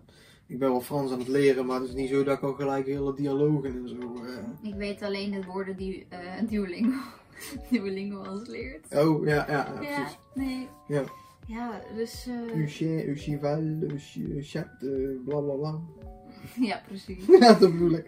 [0.54, 2.52] Ik ben wel Frans aan het leren, maar het is niet zo dat ik al
[2.52, 4.14] gelijk hele dialogen en zo.
[4.24, 4.68] eh.
[4.70, 6.98] Ik weet alleen de woorden die eh Duolingo,
[7.70, 8.94] Duolingo ons leert.
[8.96, 10.18] Oh, ja, ja, ja, Ja, precies.
[10.34, 10.68] nee.
[10.88, 11.02] Ja.
[11.46, 12.26] Ja, dus...
[12.26, 14.88] eh, Un chien, un cheval, un chi- un chat, eh,
[15.24, 15.78] bla bla bla.
[16.70, 17.26] ja, precies.
[17.40, 18.06] ja, dat bedoel ik.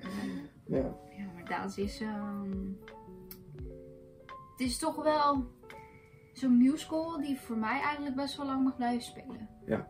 [0.66, 0.96] Ja.
[1.16, 2.00] Ja, maar Daans is...
[2.00, 2.50] ehm,
[4.56, 5.44] Het is toch wel
[6.32, 9.48] zo'n musical die voor mij eigenlijk best wel lang mag blijven spelen.
[9.66, 9.88] Ja.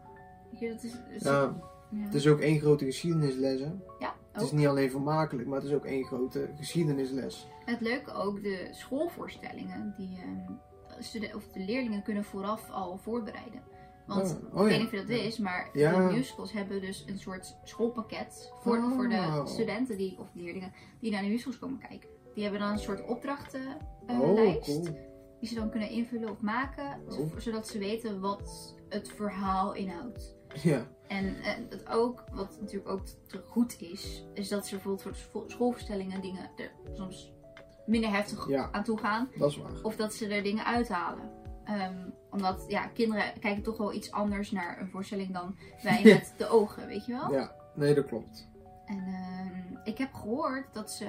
[0.51, 1.57] Weet je, dat is- Ja,
[1.91, 2.05] ja.
[2.05, 3.71] het is ook één grote geschiedenisles, hè.
[3.99, 7.49] Ja, Het is niet alleen vermakelijk, maar het is ook één grote geschiedenisles.
[7.65, 13.63] Het leuke ook, de schoolvoorstellingen, die ehm, of de leerlingen kunnen vooraf al voorbereiden.
[14.07, 15.23] Want Oh, oh ik weet niet of je dat Ja.
[15.23, 16.09] wist, maar Ja.
[16.09, 18.93] de musicals hebben dus een soort schoolpakket voor, Oh.
[18.93, 22.09] voor de studenten die, of leerlingen die naar de musicals komen kijken.
[22.35, 23.79] Die hebben dan een soort opdrachtenlijst
[24.09, 24.83] oh, lijst cool.
[25.41, 27.13] die ze dan kunnen invullen of maken, Oh.
[27.13, 30.36] zo- zodat ze weten wat het verhaal inhoudt.
[30.63, 35.17] Ja, En, en dat ook, wat natuurlijk ook te goed is, is dat ze bijvoorbeeld
[35.33, 37.33] voor schoolverstellingen dingen er soms
[37.87, 38.69] minder heftig Ja.
[38.73, 39.29] aan toe gaan.
[39.39, 39.73] dat is waar.
[39.83, 41.31] Of dat ze er dingen uithalen.
[41.65, 46.15] Ehm, omdat ja, kinderen kijken toch wel iets anders naar een voorstelling dan wij Ja.
[46.15, 47.33] met de ogen, weet je wel?
[47.33, 48.49] Ja, nee, dat klopt.
[48.87, 51.07] En ehm, ik heb gehoord dat ze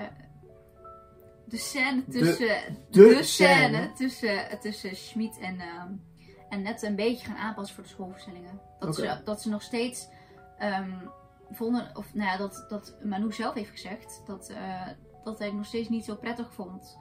[1.45, 2.47] de scène tussen
[2.89, 3.23] de de, scène.
[3.23, 5.91] scène tussen, tussen Schmid en, ehm,
[6.49, 8.59] en net een beetje gaan aanpassen voor de schoolverstellingen.
[8.79, 10.07] Dat, ze, dat ze nog steeds
[10.57, 10.91] ehm,
[11.51, 14.87] vonden, of nou ja, dat, dat Manu zelf heeft gezegd, dat, eh,
[15.23, 16.97] dat hij het nog steeds niet zo prettig vond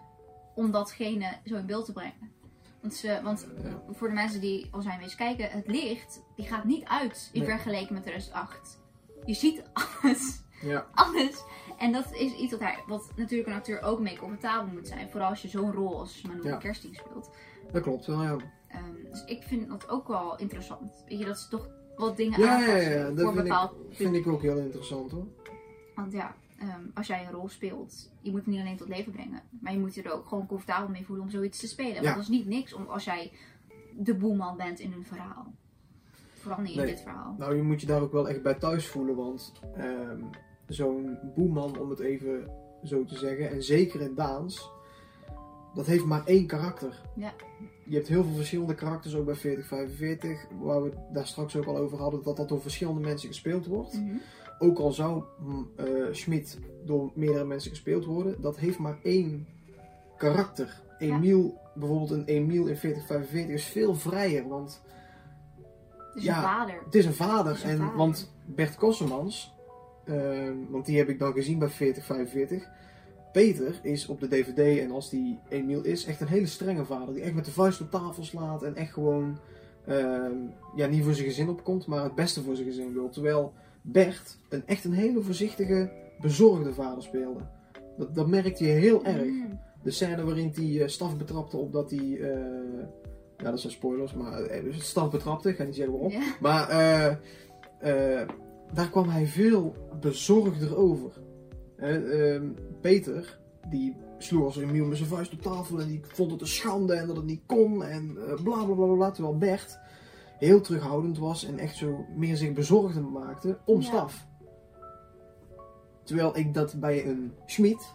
[0.54, 2.34] om datgene zo in beeld te brengen.
[2.80, 3.82] Want, ze, want Ja.
[3.92, 7.40] voor de mensen die al zijn wezen kijken, het licht die gaat niet uit in
[7.40, 7.48] Nee.
[7.50, 8.78] vergelijking met 2008.
[9.24, 11.42] Je ziet alles Ja, alles.
[11.78, 15.10] En dat is iets wat, hij, wat natuurlijk een acteur ook mee comfortabel moet zijn.
[15.10, 16.56] Vooral als je zo'n rol als Manu Ja.
[16.56, 17.30] Kersting speelt.
[17.72, 18.36] dat klopt wel, ja.
[18.76, 21.04] Ehm, dus ik vind dat ook wel interessant.
[21.08, 23.36] Weet je, dat ze toch wat dingen Ja, ja, aanpassen ja, dat voor een vind
[23.38, 25.26] ik, bepaald vind ik ook heel interessant, hoor.
[25.94, 29.12] Want ja, ehm, als jij een rol speelt, je moet het niet alleen tot leven
[29.12, 29.42] brengen.
[29.60, 31.94] Maar je moet je er ook gewoon comfortabel mee voelen om zoiets te spelen.
[31.94, 32.02] Ja.
[32.02, 33.32] Want dat is niet niks om, als jij
[33.98, 35.54] de boeman bent in een verhaal.
[36.34, 36.86] Vooral niet Nee.
[36.86, 37.34] in dit verhaal.
[37.38, 40.20] Nou, je moet je daar ook wel echt bij thuis voelen, want ehm,
[40.66, 42.50] zo'n boeman, om het even
[42.84, 44.70] zo te zeggen, en zeker in Daans,
[45.74, 47.02] dat heeft maar één karakter.
[47.16, 47.32] Ja.
[47.88, 51.66] Je hebt heel veel verschillende karakters, ook bij 4045, waar we het daar straks ook
[51.66, 53.92] al over hadden, dat dat door verschillende mensen gespeeld wordt.
[53.92, 54.16] Mhm.
[54.58, 59.46] Ook al zou mm, eh, Schmid door meerdere mensen gespeeld worden, dat heeft maar één
[60.18, 60.82] karakter.
[60.98, 64.82] Emiel, bijvoorbeeld een Emiel in 4045 is veel vrijer, want
[66.14, 66.36] Dus Ja.
[66.36, 66.74] een vader.
[66.84, 67.46] het is een vader.
[67.52, 67.96] Het is een en, vader.
[67.96, 69.54] Want Bert Kossemans,
[70.04, 72.68] ehm, want die heb ik dan gezien bij 4045.
[73.32, 77.14] Peter is op de DVD en als die Emiel is, echt een hele strenge vader.
[77.14, 79.38] Die echt met de vuist op tafel slaat en echt gewoon,
[79.86, 80.36] ehm,
[80.76, 83.08] ja, niet voor zijn gezin opkomt, maar het beste voor zijn gezin wil.
[83.08, 83.52] Terwijl
[83.82, 87.40] Bert een echt een hele voorzichtige, bezorgde vader speelde.
[87.98, 89.24] Dat, dat merkte je heel erg.
[89.24, 89.58] Mm.
[89.82, 92.18] De scène waarin hij eh, staf betrapte op dat hij.
[92.20, 92.84] eh,
[93.36, 96.12] ja, dat zijn spoilers, maar eh, dus staf betrapte, ik ga niet zeggen waarom.
[96.12, 96.36] Ja.
[96.40, 96.68] Maar
[98.72, 101.10] daar kwam hij veel bezorgder over.
[101.76, 102.44] Eh, ehm,
[102.86, 106.40] Peter, die sloeg als een Emiel met zijn vuist op tafel en die vond het
[106.40, 109.10] een schande en dat het niet kon en eh, bla bla bla bla.
[109.10, 109.78] Terwijl Bert
[110.38, 113.86] heel terughoudend was en echt zo meer zich bezorgd maakte om Ja.
[113.86, 114.26] staf.
[116.04, 117.94] Terwijl ik dat bij een Schmid.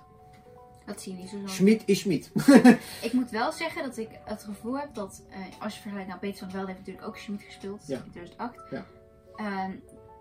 [0.85, 1.37] Dat zie je niet zo.
[1.45, 2.31] Schmid is Schmid.
[3.01, 6.19] Ik moet wel zeggen dat ik het gevoel heb dat, eh, als je vergelijkt, nou
[6.21, 7.95] Peter van Velde heeft natuurlijk ook Schmid gespeeld Ja.
[8.05, 8.69] in 2008.
[8.71, 8.85] Ja.
[9.35, 9.71] Ehm,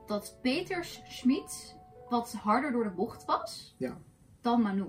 [0.06, 1.76] dat Peters Schmid
[2.08, 3.98] wat harder door de bocht was Ja.
[4.40, 4.86] Dan Manu.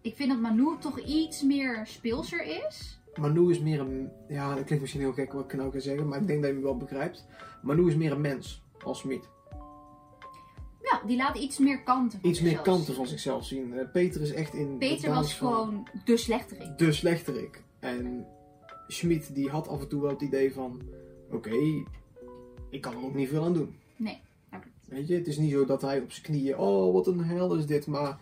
[0.00, 2.98] Ik vind dat Manu toch iets meer speelser is.
[3.14, 4.10] Manu is meer een.
[4.28, 6.50] Ja, dat klinkt misschien heel gek wat ik nou ga zeggen, maar ik denk dat
[6.50, 7.26] je me wel begrijpt.
[7.62, 9.28] Manu is meer een mens als Schmid.
[10.82, 13.78] Ja, die laat iets meer kanten van Iets meer zichzelf kanten van zichzelf zien.
[13.78, 14.78] Eh, Peter is echt in.
[14.78, 16.78] Peter was gewoon de slechterik.
[16.78, 17.62] De slechterik.
[17.78, 18.26] En
[18.88, 20.80] Schmid die had af en toe wel het idee van:
[21.30, 21.84] oké,
[22.70, 23.76] ik kan er ook niet veel aan doen.
[23.96, 24.66] Nee, klopt.
[24.84, 27.54] Weet je, het is niet zo dat hij op zijn knieën, oh wat een hel
[27.54, 27.86] is dit.
[27.86, 28.18] Maar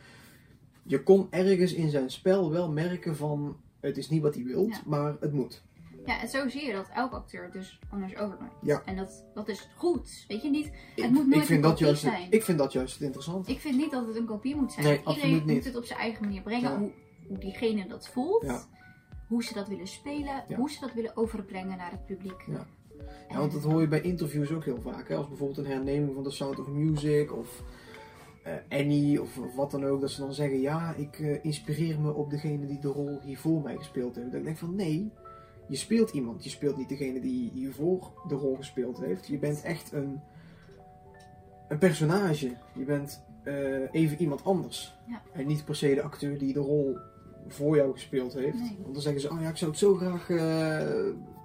[0.83, 4.69] je kon ergens in zijn spel wel merken van: het is niet wat hij wilt,
[4.75, 4.81] Ja.
[4.87, 5.63] maar het moet.
[6.07, 8.55] Ja, en zo zie je dat elke acteur dus anders overbrengt.
[8.63, 8.83] Ja.
[8.85, 10.25] En dat, dat is goed.
[10.29, 12.27] Weet je niet, Ik, moet nooit ik, vind een dat kopie juist, zijn.
[12.31, 13.51] ik vind dat juist het interessante.
[13.51, 14.85] Ik vind niet dat het een kopie moet zijn.
[14.87, 15.55] Nee, Iedereen absoluut niet.
[15.55, 16.71] moet het op zijn eigen manier brengen.
[16.71, 16.79] Ja.
[16.79, 16.91] Hoe,
[17.29, 18.43] hoe diegene dat voelt.
[18.43, 18.63] Ja.
[19.29, 20.45] Hoe ze dat willen spelen.
[20.57, 22.43] Hoe ze dat willen overbrengen naar het publiek.
[22.47, 22.67] Ja.
[23.29, 25.09] En- want dat hoor je bij interviews ook heel vaak.
[25.09, 25.17] Hè?
[25.17, 27.63] Als bijvoorbeeld een herneming van The Sound of Music of
[28.69, 30.01] Annie of, wat dan ook.
[30.01, 33.39] Dat ze dan zeggen, ja, ik eh, inspireer me op degene die de rol hier
[33.39, 34.31] voor mij gespeeld heeft.
[34.31, 35.11] Dat ik denk van, nee,
[35.69, 36.45] je speelt iemand.
[36.45, 39.27] Je speelt niet degene die hiervoor de rol gespeeld heeft.
[39.27, 40.21] Je bent echt een,
[41.69, 42.53] een personage.
[42.75, 44.95] Je bent eh, even iemand anders.
[45.07, 45.23] Ja.
[45.33, 46.97] En niet per se de acteur die de rol
[47.49, 48.59] voor jou gespeeld heeft.
[48.59, 48.79] Nee.
[48.83, 50.89] Want dan zeggen ze, oh ja, ik zou het zo graag eh,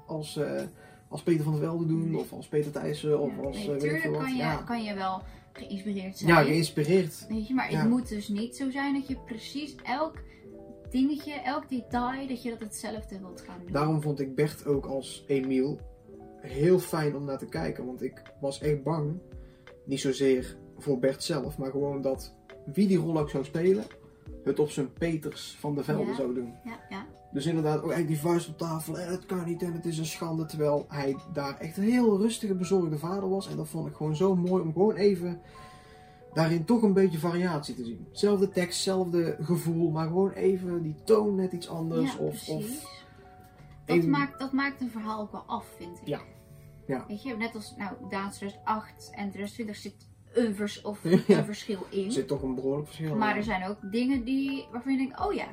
[0.05, 0.37] als...
[0.37, 0.61] eh,
[1.09, 3.41] als Peter van der Velde doen, of als Peter Thijssen, of Ja.
[3.43, 4.23] als Nee, eh, weet ik veel tuurlijk wat.
[4.23, 4.55] kan je, ja.
[4.55, 5.21] kan je wel
[5.57, 6.29] geïnspireerd zijn.
[6.31, 7.25] ja, geïnspireerd.
[7.29, 7.79] Weet je, maar Ja.
[7.79, 10.13] het moet dus niet zo zijn dat je precies elk
[10.89, 13.71] dingetje, elk detail, dat je dat hetzelfde wilt gaan doen.
[13.71, 15.79] Daarom vond ik Bert ook als Emiel
[16.41, 17.85] heel fijn om naar te kijken.
[17.85, 19.19] Want ik was echt bang,
[19.85, 22.35] niet zozeer voor Bert zelf, maar gewoon dat
[22.73, 23.83] wie die rol ook zou spelen,
[24.43, 26.15] het op zijn Peters van de Velde Ja.
[26.15, 26.53] zou doen.
[26.65, 27.05] Ja, ja.
[27.37, 29.97] Dus inderdaad, ook eigenlijk die vuist op tafel, en het kan niet en het is
[29.97, 30.45] een schande.
[30.45, 33.49] Terwijl hij daar echt een heel rustige, bezorgde vader was.
[33.49, 35.41] En dat vond ik gewoon zo mooi om gewoon even
[36.33, 38.07] daarin toch een beetje variatie te zien.
[38.11, 42.13] Zelfde tekst, zelfde gevoel, maar gewoon even die toon net iets anders.
[42.13, 42.83] ja, of, precies.
[42.83, 43.05] of
[43.85, 46.07] dat, maakt, dat maakt een verhaal ook wel af, vind ik.
[46.07, 46.19] Ja.
[46.87, 47.05] Ja.
[47.07, 51.37] Weet je, net als nou, Daans 2008 en 2020 zit een, vers, of Ja.
[51.37, 52.05] een verschil in.
[52.05, 53.37] Er zit toch een behoorlijk verschil Maar in.
[53.37, 55.47] er zijn ook dingen die, waarvan je denkt, oh ja,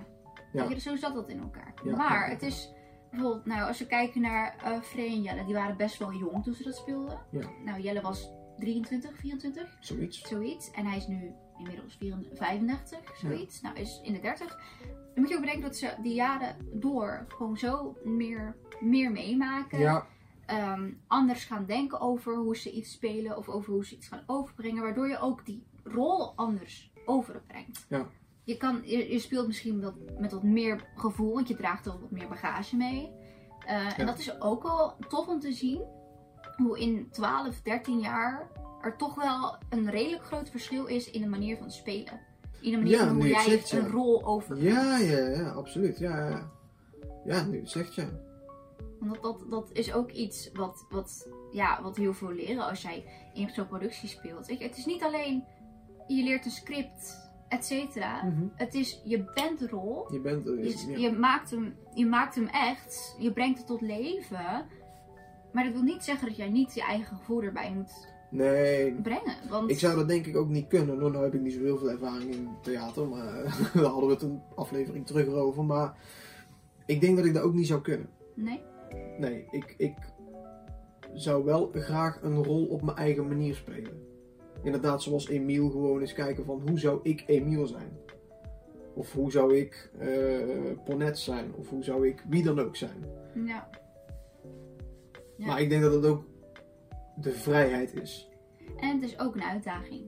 [0.54, 0.68] Ja.
[0.68, 1.74] Je, zo zat dat in elkaar.
[1.84, 2.72] Ja, maar het is
[3.10, 6.44] bijvoorbeeld, nou, als we kijken naar eh Frey en Jelle, die waren best wel jong
[6.44, 7.20] toen ze dat speelden.
[7.64, 10.28] Nou, Jelle was 23, 24, Zoiets.
[10.28, 10.70] zoiets.
[10.70, 13.60] En hij is nu inmiddels 34, 35, zoiets.
[13.60, 14.58] Nou, is in de 30.
[15.14, 19.78] Dan moet je ook bedenken dat ze die jaren door gewoon zo meer, meer meemaken.
[19.78, 20.06] Ja,
[20.46, 24.22] ehm, anders gaan denken over hoe ze iets spelen of over hoe ze iets gaan
[24.26, 24.82] overbrengen.
[24.82, 27.86] Waardoor je ook die rol anders overbrengt.
[27.88, 28.06] Ja.
[28.44, 32.10] Je, kan, je, je speelt misschien met wat meer gevoel, want je draagt wel wat
[32.10, 33.10] meer bagage mee.
[33.66, 33.96] Eh, Ja.
[33.96, 35.82] En dat is ook wel tof om te zien.
[36.56, 41.28] Hoe in 12, 13 jaar er toch wel een redelijk groot verschil is in de
[41.28, 42.20] manier van spelen.
[42.60, 43.78] In de manier Ja, van hoe je jij zegt, ja.
[43.78, 44.74] een rol overbrengt.
[44.74, 45.98] ja, ja, ja, absoluut.
[45.98, 46.50] Ja, ja.
[47.24, 48.08] ja nu je zegt ja.
[49.00, 52.82] Want dat, dat, dat is ook iets wat, wat, ja, wat heel veel leren als
[52.82, 54.46] jij in zo'n productie speelt.
[54.46, 55.44] Weet je, het is niet alleen
[56.06, 58.24] je leert een script, et cetera.
[58.24, 58.46] Mhm.
[58.54, 60.12] Het is je bent de rol.
[60.12, 60.44] Je bent.
[60.44, 60.96] Je, ja.
[60.96, 63.16] je, maakt hem, je maakt hem echt.
[63.18, 64.66] Je brengt het tot leven.
[65.52, 69.34] Maar dat wil niet zeggen dat jij niet je eigen gevoel erbij moet Nee, brengen.
[69.48, 70.98] Want ik zou dat denk ik ook niet kunnen.
[70.98, 73.32] Nou, nou heb ik niet zo heel veel ervaring in theater, maar
[73.74, 75.64] daar hadden we het een aflevering terug over.
[75.64, 75.96] Maar
[76.86, 78.08] ik denk dat ik dat ook niet zou kunnen.
[78.34, 78.60] nee.
[79.18, 79.94] Nee, ik, ik
[81.12, 84.13] zou wel graag een rol op mijn eigen manier spelen.
[84.64, 87.98] Inderdaad, zoals Emiel gewoon eens kijken van hoe zou ik Emiel zijn?
[88.94, 90.08] Of hoe zou ik eh
[90.84, 91.54] Ponet zijn?
[91.54, 93.04] Of hoe zou ik wie dan ook zijn?
[93.34, 93.68] Ja.
[95.36, 95.46] Ja.
[95.46, 96.24] Maar ik denk dat het ook
[97.16, 98.28] de vrijheid is.
[98.80, 100.02] En het is ook een uitdaging.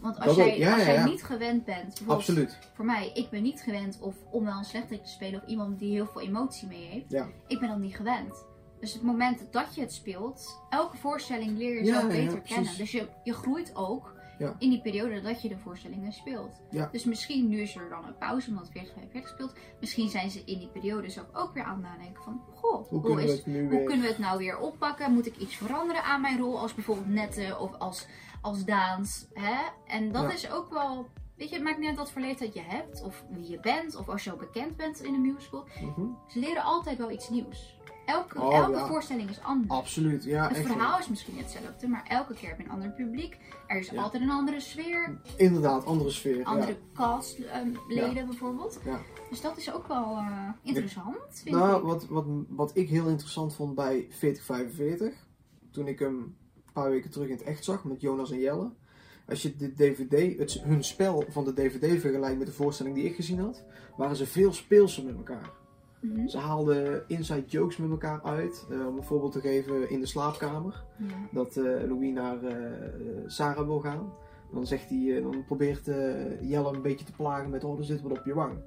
[0.00, 1.04] Want als Dat jij, ook, ja, als ja, jij ja.
[1.04, 2.58] niet gewend bent, bijvoorbeeld Absoluut.
[2.74, 5.78] voor mij, ik ben niet gewend of om wel een slechterik te spelen of iemand
[5.78, 7.10] die heel veel emotie mee heeft.
[7.10, 7.28] Ja.
[7.46, 8.44] Ik ben dat niet gewend.
[8.80, 12.76] Dus het moment dat je het speelt, elke voorstelling leer je Ja, ja, beter kennen.
[12.76, 14.16] Dus je, je groeit ook
[14.58, 16.60] in die periode dat je de voorstellingen speelt.
[16.92, 19.54] Dus misschien nu is er dan een pauze omdat 40 45 speelt.
[19.80, 23.00] Misschien zijn ze in die periode zelf ook weer aan het nadenken van, goh, Hoe
[23.00, 23.84] kunnen we is, het nu hoe weer...
[23.84, 25.12] kunnen we het nou weer oppakken?
[25.12, 28.06] Moet ik iets veranderen aan mijn rol als bijvoorbeeld Nette of als,
[28.40, 29.26] als Daans?
[29.32, 29.56] Hè?
[29.86, 31.06] En dat is ook wel,
[31.36, 33.96] weet je, het maakt niet uit wat voor leeftijd je hebt of wie je bent
[33.96, 35.66] of als je al bekend bent in een musical.
[35.80, 36.06] Mhm.
[36.26, 37.76] Ze leren altijd wel iets nieuws.
[38.08, 38.86] Elke, Oh, elke ja.
[38.86, 39.70] voorstelling is anders.
[39.70, 40.48] Absoluut, ja.
[40.48, 43.38] Het Echt, verhaal is misschien hetzelfde, maar elke keer heb je een ander publiek.
[43.66, 44.02] Er is Ja.
[44.02, 46.44] altijd een andere sfeer, Inderdaad, andere sfeer.
[46.44, 48.80] andere castleden bijvoorbeeld.
[48.84, 48.98] Ja.
[49.30, 51.82] Dus dat is ook wel eh, interessant, vind Nou, ik.
[51.84, 55.26] wat, wat, wat ik heel interessant vond bij 4045,
[55.70, 58.70] toen ik hem een paar weken terug in het echt zag met Jonas en Jelle.
[59.28, 63.04] Als je de DVD, het, hun spel van de DVD vergelijkt met de voorstelling die
[63.04, 63.64] ik gezien had,
[63.96, 65.50] waren ze veel speelser met elkaar.
[66.00, 66.28] Mhm.
[66.28, 68.66] Ze haalden inside jokes met elkaar uit.
[68.70, 70.84] Eh, om een voorbeeld te geven in de slaapkamer.
[71.32, 72.56] Dat eh, Louis naar eh,
[73.26, 74.12] Sarah wil gaan.
[74.52, 75.84] Dan, zegt hij, dan probeert
[76.40, 78.58] Jelle een beetje te plagen met, oh, er zit wat op je wang.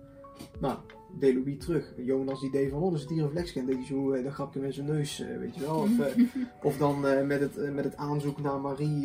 [0.59, 0.77] Nou,
[1.19, 1.93] deed Louis terug.
[1.97, 3.59] Jonas die deed van, oh, een vlekje.
[3.59, 5.75] En deed hij zo eh, dat grapje met zijn neus, eh, weet je wel.
[5.75, 6.23] Of, eh,
[6.69, 9.01] of dan met, het, met het aanzoek naar Marie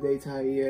[0.00, 0.64] deed hij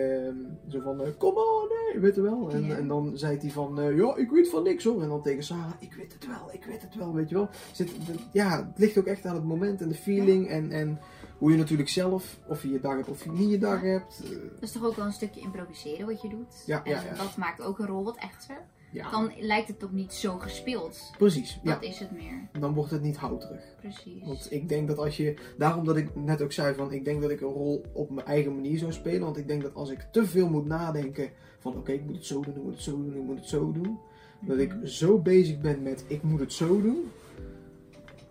[0.68, 2.50] zo van, kom on, nee, weet je wel.
[2.50, 2.76] En, Ja.
[2.76, 5.02] en dan zei hij van, ja, ik weet van niks hoor.
[5.02, 7.48] En dan tegen Sarah, ik weet het wel, ik weet het wel, weet je wel.
[7.72, 7.90] Zit,
[8.32, 10.70] ja, het ligt ook echt aan het moment en de feeling en...
[10.70, 10.98] en
[11.38, 14.22] hoe je natuurlijk zelf, of je je dag hebt of je niet je dag hebt.
[14.52, 16.62] Dat is toch ook wel een stukje improviseren wat je doet.
[16.66, 17.14] Ja, en ja, ja.
[17.14, 18.56] dat maakt ook een rol wat echter.
[18.92, 21.10] Ja, Dan lijkt het ook niet zo gespeeld.
[21.18, 21.58] precies.
[21.62, 22.48] Ja, Dat is het meer.
[22.60, 23.62] dan wordt het niet houterig.
[23.80, 24.24] Precies.
[24.24, 27.22] Want ik denk dat als je, daarom dat ik net ook zei van, ik denk
[27.22, 29.20] dat ik een rol op mijn eigen manier zou spelen.
[29.20, 32.26] Want ik denk dat als ik te veel moet nadenken van, oké, ik moet het
[32.26, 33.98] zo doen, ik moet het zo doen, ik moet het zo doen.
[34.40, 34.86] Dat ik Mhm.
[34.86, 37.10] zo bezig ben met, ik moet het zo doen.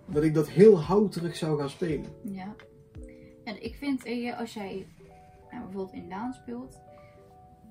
[0.05, 2.05] Dat ik dat heel houterig zou gaan spelen.
[2.21, 2.55] Ja.
[3.43, 4.87] ja ik vind, eh, als jij
[5.51, 6.79] nou, bijvoorbeeld in Daan speelt,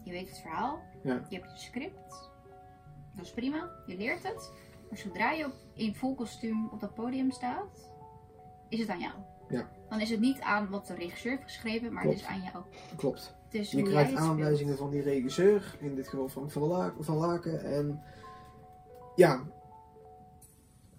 [0.05, 1.27] je weet het verhaal, Ja.
[1.29, 2.26] je hebt je script,
[3.17, 4.53] dat is prima, je leert het.
[4.89, 7.91] Maar zodra je op, in vol kostuum op dat podium staat,
[8.69, 9.13] is het aan jou.
[9.49, 9.69] Ja.
[9.89, 12.21] Dan is het niet aan wat de regisseur heeft geschreven, maar Klopt.
[12.21, 12.65] het is aan jou.
[12.97, 13.35] Klopt.
[13.51, 14.25] Is Je krijgt speelt.
[14.29, 16.51] aanwijzingen van die regisseur, in dit geval van,
[17.01, 17.65] van Laken.
[17.65, 18.03] En
[19.15, 19.43] ja,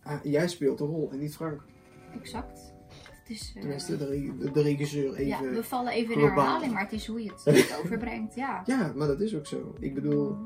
[0.03, 1.63] ah, jij speelt de rol en niet Frank.
[2.21, 2.73] Exact.
[3.27, 5.53] Eh, Tenminste, de, re- de, de regisseur ja, even.
[5.53, 8.35] we vallen even in herhaling, maar het is hoe je het, overbrengt.
[8.35, 8.61] Ja.
[8.65, 9.75] Ja, maar dat is ook zo.
[9.79, 10.37] Ik bedoel, eh,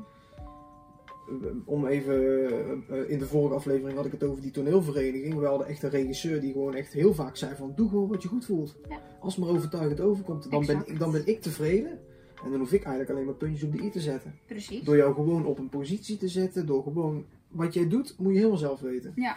[1.64, 2.14] om even.
[2.14, 5.38] eh, eh, in de vorige aflevering had ik het over die toneelvereniging.
[5.38, 8.22] We hadden echt een regisseur die gewoon echt heel vaak zei: van doe gewoon wat
[8.22, 8.76] je goed voelt.
[8.88, 9.00] Ja.
[9.20, 11.98] Als het maar overtuigend overkomt, dan ben, ik, dan ben ik tevreden.
[12.44, 14.34] En dan hoef ik eigenlijk alleen maar puntjes op de i te zetten.
[14.46, 14.84] Precies.
[14.84, 18.36] Door jou gewoon op een positie te zetten, door gewoon wat jij doet, moet je
[18.38, 19.12] helemaal zelf weten.
[19.14, 19.36] Ja.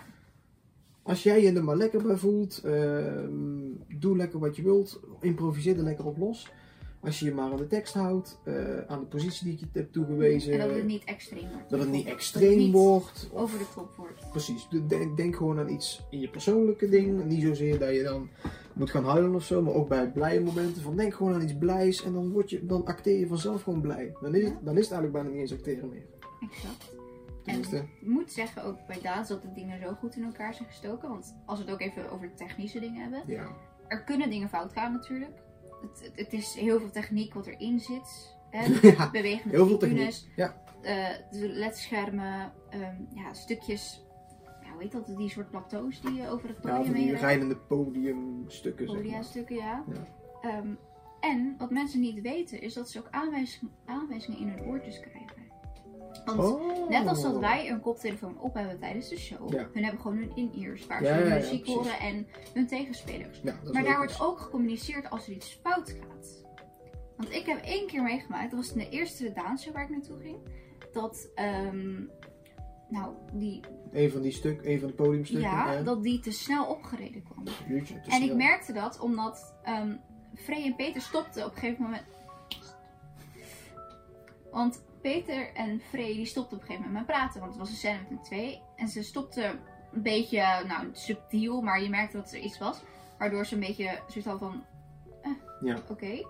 [1.04, 3.30] Als jij je er maar lekker bij voelt, ehm,
[4.00, 6.52] doe lekker wat je wilt, improviseer er lekker op los.
[7.06, 9.80] Als je je maar aan de tekst houdt, eh, aan de positie die ik je
[9.80, 11.70] hebt toegewezen, En dat het niet extreem wordt.
[11.70, 13.30] dat het niet extreem niet wordt.
[13.32, 14.30] Of- Over de top wordt.
[14.32, 17.26] Precies, De- denk, denk gewoon aan iets in je persoonlijke ding.
[17.26, 18.30] Niet zozeer dat je dan
[18.74, 20.82] moet gaan huilen of zo, maar ook bij blije momenten.
[20.82, 23.82] Van denk gewoon aan iets blijs en dan, word je, dan acteer je vanzelf gewoon
[23.82, 24.16] blij.
[24.22, 26.06] Dan is, het, dan is het eigenlijk bijna niet eens acteren meer.
[26.50, 26.94] Exact.
[27.44, 30.68] Tenminste, Ik moet zeggen ook bij Daans dat de dingen zo goed in elkaar zijn
[30.68, 31.10] gestoken.
[31.10, 33.22] Want als we het ook even over technische dingen hebben.
[33.28, 33.48] ja.
[33.88, 35.44] Er kunnen dingen fout gaan natuurlijk.
[35.92, 38.36] Het, het, is heel veel techniek wat erin zit.
[38.50, 38.68] Hè?
[38.92, 40.24] Ja, Bewegende heel veel techniek.
[40.36, 40.62] Ja.
[40.82, 44.06] eh, de ledschermen, ehm, ja, stukjes,
[44.64, 47.16] ja, hoe heet dat, die soort plateaus die je over het Ja, podium van die
[47.16, 49.04] rijdende podiumstukken, zeg maar.
[49.06, 49.84] Podiastukken, ja.
[49.94, 50.08] Ja.
[50.42, 50.68] Ehm,
[51.20, 55.35] en wat mensen niet weten is dat ze ook aanwijzingen, aanwijzingen in hun oortjes krijgen.
[56.26, 56.90] Want Oh.
[56.90, 59.68] net als dat wij een koptelefoon op hebben tijdens de show, Ja.
[59.74, 63.42] hun hebben gewoon hun in-ears waar ze ja, ja, muziek horen en hun tegenspelers.
[63.72, 66.44] Maar daar wordt ook gecommuniceerd als er iets fout gaat.
[67.18, 70.20] Want ik heb één keer meegemaakt, dat was in de eerste dansshow waar ik naartoe
[70.20, 70.38] ging,
[70.94, 72.02] dat, ehm,
[72.90, 73.60] nou, die,
[73.92, 75.50] Een van die stuk, een van de podiumstukken.
[75.50, 75.82] ja, ja.
[75.82, 77.44] dat die te snel opgereden kwam.
[77.68, 79.96] Jeetje, En ik merkte dat omdat ehm
[80.36, 82.04] Frey en Peter stopten op een gegeven moment.
[84.52, 87.40] Want Peter en Frey die stopten op een gegeven moment met praten.
[87.40, 88.62] Want het was een scène met een twee.
[88.76, 89.60] En ze stopten
[89.94, 92.82] een beetje, nou subtiel, maar je merkte dat er iets was.
[93.18, 94.64] Waardoor ze een beetje zoiets hadden van,
[95.22, 95.32] eh,
[95.62, 95.78] Ja.
[95.90, 96.26] oké.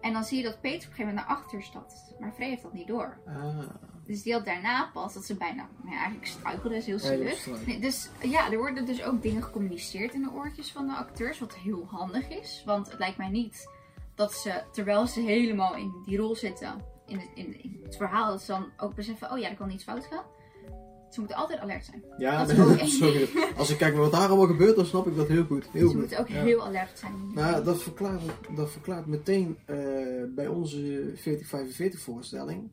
[0.00, 2.14] En dan zie je dat Peter op een gegeven moment naar achter stapt.
[2.20, 3.18] Maar Frey heeft dat niet door.
[3.26, 3.58] Ah,
[4.06, 7.34] Dus die had daarna pas dat ze bijna, nou ja, eigenlijk struikelde, is heel ja,
[7.34, 7.66] strak.
[7.66, 11.38] Nee, dus ja, er worden dus ook dingen gecommuniceerd in de oortjes van de acteurs,
[11.38, 12.62] wat heel handig is.
[12.66, 13.70] Want het lijkt mij niet
[14.14, 18.40] dat ze, terwijl ze helemaal in die rol zitten, in het, in, het verhaal, dat
[18.42, 20.24] ze dan ook beseffen, oh ja, er kan iets fout gaan.
[21.10, 22.04] Ze moeten altijd alert zijn.
[22.18, 23.30] Ja, Dat nee, is goed.
[23.58, 25.66] Als ik kijk naar wat daar allemaal gebeurt, dan snap ik dat heel goed.
[25.72, 25.96] Heel ze goed.
[25.96, 26.42] moeten ook Ja.
[26.42, 27.12] heel alert zijn.
[27.34, 28.22] Nou, dat verklaart,
[28.56, 29.76] dat verklaart meteen eh,
[30.34, 32.70] bij onze 4045 voorstelling.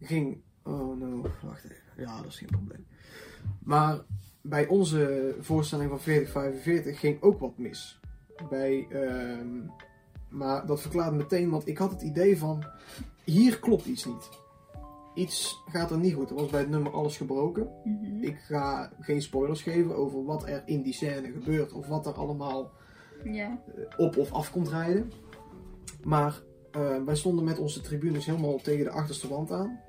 [0.00, 0.42] Ging.
[0.62, 1.76] Oh no, wacht even.
[1.96, 2.86] Ja, dat is geen probleem.
[3.64, 3.98] Maar
[4.40, 8.00] bij onze voorstelling van 4045 ging ook wat mis.
[8.48, 9.48] Bij, ehm,
[10.28, 12.64] maar dat verklaart meteen, want ik had het idee van.
[13.26, 14.28] Hier klopt iets niet.
[15.14, 16.30] Iets gaat er niet goed.
[16.30, 17.70] Er was bij het nummer alles gebroken.
[17.84, 18.22] Mhm.
[18.22, 22.12] Ik ga geen spoilers geven over wat er in die scène gebeurt of wat er
[22.12, 22.70] allemaal
[23.24, 23.58] Ja.
[23.96, 25.12] op of af komt rijden.
[26.04, 29.80] Maar eh, wij stonden met onze tribunes helemaal tegen de achterste wand aan.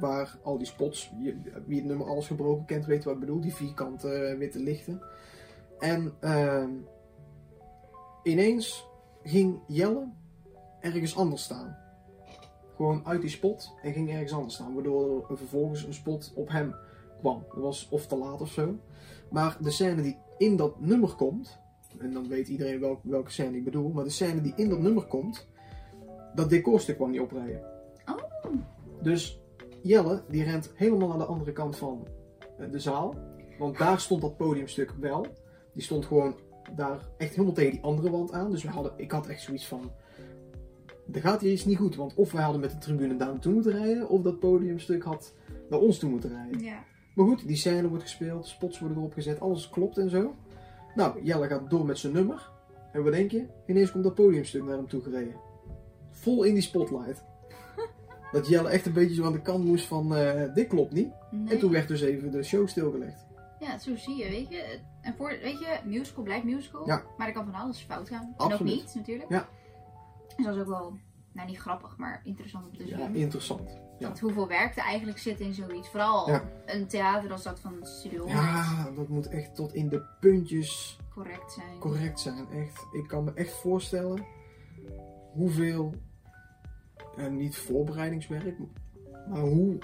[0.00, 3.40] Waar al die spots, je- wie het nummer alles gebroken kent, weet wat ik bedoel.
[3.40, 5.02] Die vierkante eh, witte lichten.
[5.78, 6.70] En ehm,
[8.22, 8.86] ineens
[9.22, 10.08] ging Jelle
[10.80, 11.76] ergens anders staan.
[12.82, 14.74] Gewoon uit die spot en ging ergens anders staan.
[14.74, 16.74] Waardoor er vervolgens een spot op hem
[17.20, 17.44] kwam.
[17.48, 18.76] Dat was of te laat of zo.
[19.30, 21.58] Maar de scène die in dat nummer komt,
[21.98, 23.88] en dan weet iedereen welk, welke scène ik bedoel.
[23.88, 25.46] Maar de scène die in dat nummer komt,
[26.34, 27.62] dat decorstuk kwam niet oprijden.
[28.06, 28.52] Oh.
[29.02, 29.40] Dus
[29.82, 32.06] Jelle, die rent helemaal naar de andere kant van
[32.58, 33.14] eh, de zaal.
[33.58, 35.26] Want daar stond dat podiumstuk wel.
[35.72, 36.34] Die stond gewoon
[36.76, 38.50] daar echt helemaal tegen die andere wand aan.
[38.50, 39.90] Dus we hadden, ik had echt zoiets van...
[41.12, 41.96] Er gaat hier iets niet goed.
[41.96, 44.08] Want of wij hadden met de tribune daar naartoe moeten rijden...
[44.08, 45.34] of dat podiumstuk had
[45.70, 46.60] naar ons toe moeten rijden.
[46.60, 46.84] Ja.
[47.14, 50.34] Maar goed, die scène wordt gespeeld, spots worden erop gezet, alles klopt en zo.
[50.94, 52.50] Nou, Jelle gaat door met zijn nummer.
[52.92, 53.46] En wat denk je?
[53.66, 55.34] Ineens komt dat podiumstuk naar hem toe gereden.
[56.10, 57.24] Vol in die spotlight.
[58.32, 61.12] Dat Jelle echt een beetje zo aan de kant moest van, eh, dit klopt niet.
[61.30, 61.52] Nee.
[61.54, 63.26] En toen werd dus even de show stilgelegd.
[63.60, 64.78] Ja, zo zie je, weet je.
[65.00, 66.86] En voor, weet je, musical blijft musical.
[66.86, 67.02] Ja.
[67.16, 68.22] Maar er kan van alles fout gaan.
[68.22, 68.60] En Absoluut.
[68.60, 69.30] ook niet, natuurlijk.
[69.30, 69.48] Ja.
[70.36, 70.96] Dus dat is ook wel,
[71.32, 72.98] nou niet grappig, maar interessant om te zien.
[72.98, 73.70] Ja, interessant.
[73.98, 74.06] Ja.
[74.08, 75.88] Want hoeveel werk er eigenlijk zit in zoiets.
[75.88, 76.42] Vooral Ja.
[76.66, 80.98] een theater als dat van Studio 100 Ja, dat moet echt tot in de puntjes
[81.14, 81.78] correct zijn.
[81.78, 82.46] correct zijn.
[82.50, 82.86] Echt.
[82.92, 84.24] Ik kan me echt voorstellen
[85.32, 85.94] hoeveel,
[87.16, 88.56] en niet voorbereidingswerk,
[89.28, 89.78] maar hoe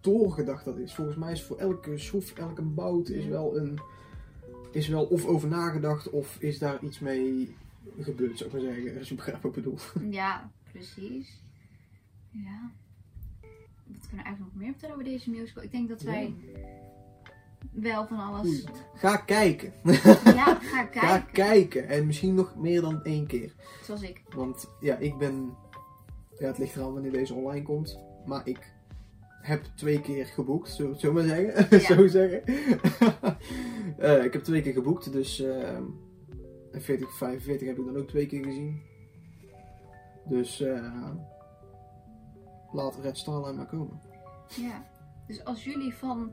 [0.00, 0.94] doorgedacht dat is.
[0.94, 3.78] Volgens mij is voor elke schroef, elke bout is wel een,
[4.72, 7.56] is wel of over nagedacht of is daar iets mee
[7.98, 8.98] gebeurd, zou ik maar zeggen.
[8.98, 9.78] Als je begrijpt wat ik bedoel.
[10.10, 11.42] Ja, precies.
[12.30, 12.70] Ja.
[13.86, 15.62] Wat kunnen we eigenlijk nog meer vertellen over deze musical?
[15.62, 16.34] Ik denk dat wij
[17.72, 18.64] wel van alles...
[18.94, 19.72] Ga kijken.
[19.84, 21.00] Ja, ga kijken.
[21.00, 21.88] Ga kijken.
[21.88, 23.54] En misschien nog meer dan één keer.
[23.82, 24.22] Zoals ik.
[24.34, 25.56] Want ja, ik ben.
[26.38, 27.98] Ja, het ligt eraan wanneer deze online komt.
[28.26, 28.72] Maar ik
[29.40, 31.66] heb twee keer geboekt, zo, zo maar zeggen.
[31.80, 31.94] Ja.
[31.94, 32.42] zo zeggen.
[33.98, 35.44] Eh, ik heb twee keer geboekt, dus.
[36.74, 38.82] Eh 40, 45 heb ik dan ook twee keer gezien.
[40.28, 40.60] Dus.
[40.60, 41.10] eh
[42.72, 44.00] laat Red Starline maar komen.
[44.56, 44.86] Ja.
[45.26, 46.32] Dus als jullie van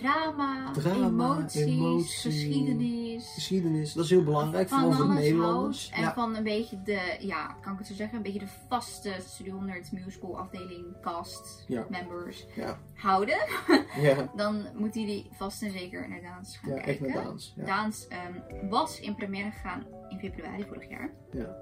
[0.00, 5.90] drama, Drama, emoties, emotie, geschiedenis, Geschiedenis, dat is heel belangrijk, voor alles Nederlanders.
[5.90, 8.48] en Ja, van een beetje de, ja, kan ik het zo zeggen, een beetje de
[8.68, 11.86] vaste Studio 100 musical afdeling cast Ja.
[11.90, 13.38] members ja, houden,
[14.00, 17.06] ja, dan moeten jullie vast en zeker naar Daans gaan ja, echt kijken.
[17.14, 17.54] naar Daans.
[17.56, 21.10] Daans ehm, was in première gegaan in februari vorig jaar.
[21.32, 21.56] Ja.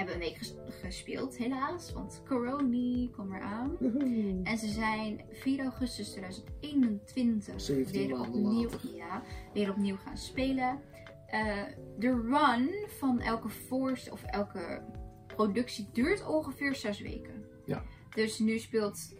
[0.00, 3.76] Hebben een week ges- gespeeld, helaas, want corona kwam eraan.
[3.80, 4.40] Woehoe.
[4.42, 9.22] En ze zijn 4 augustus 2021 17 weer opnieuw, ja,
[9.54, 10.80] weer opnieuw gaan spelen.
[11.26, 11.62] Eh,
[11.98, 14.82] de run van elke voorst of elke
[15.26, 17.44] productie duurt ongeveer 6 weken.
[17.64, 17.82] Ja.
[18.14, 19.18] Dus nu speelt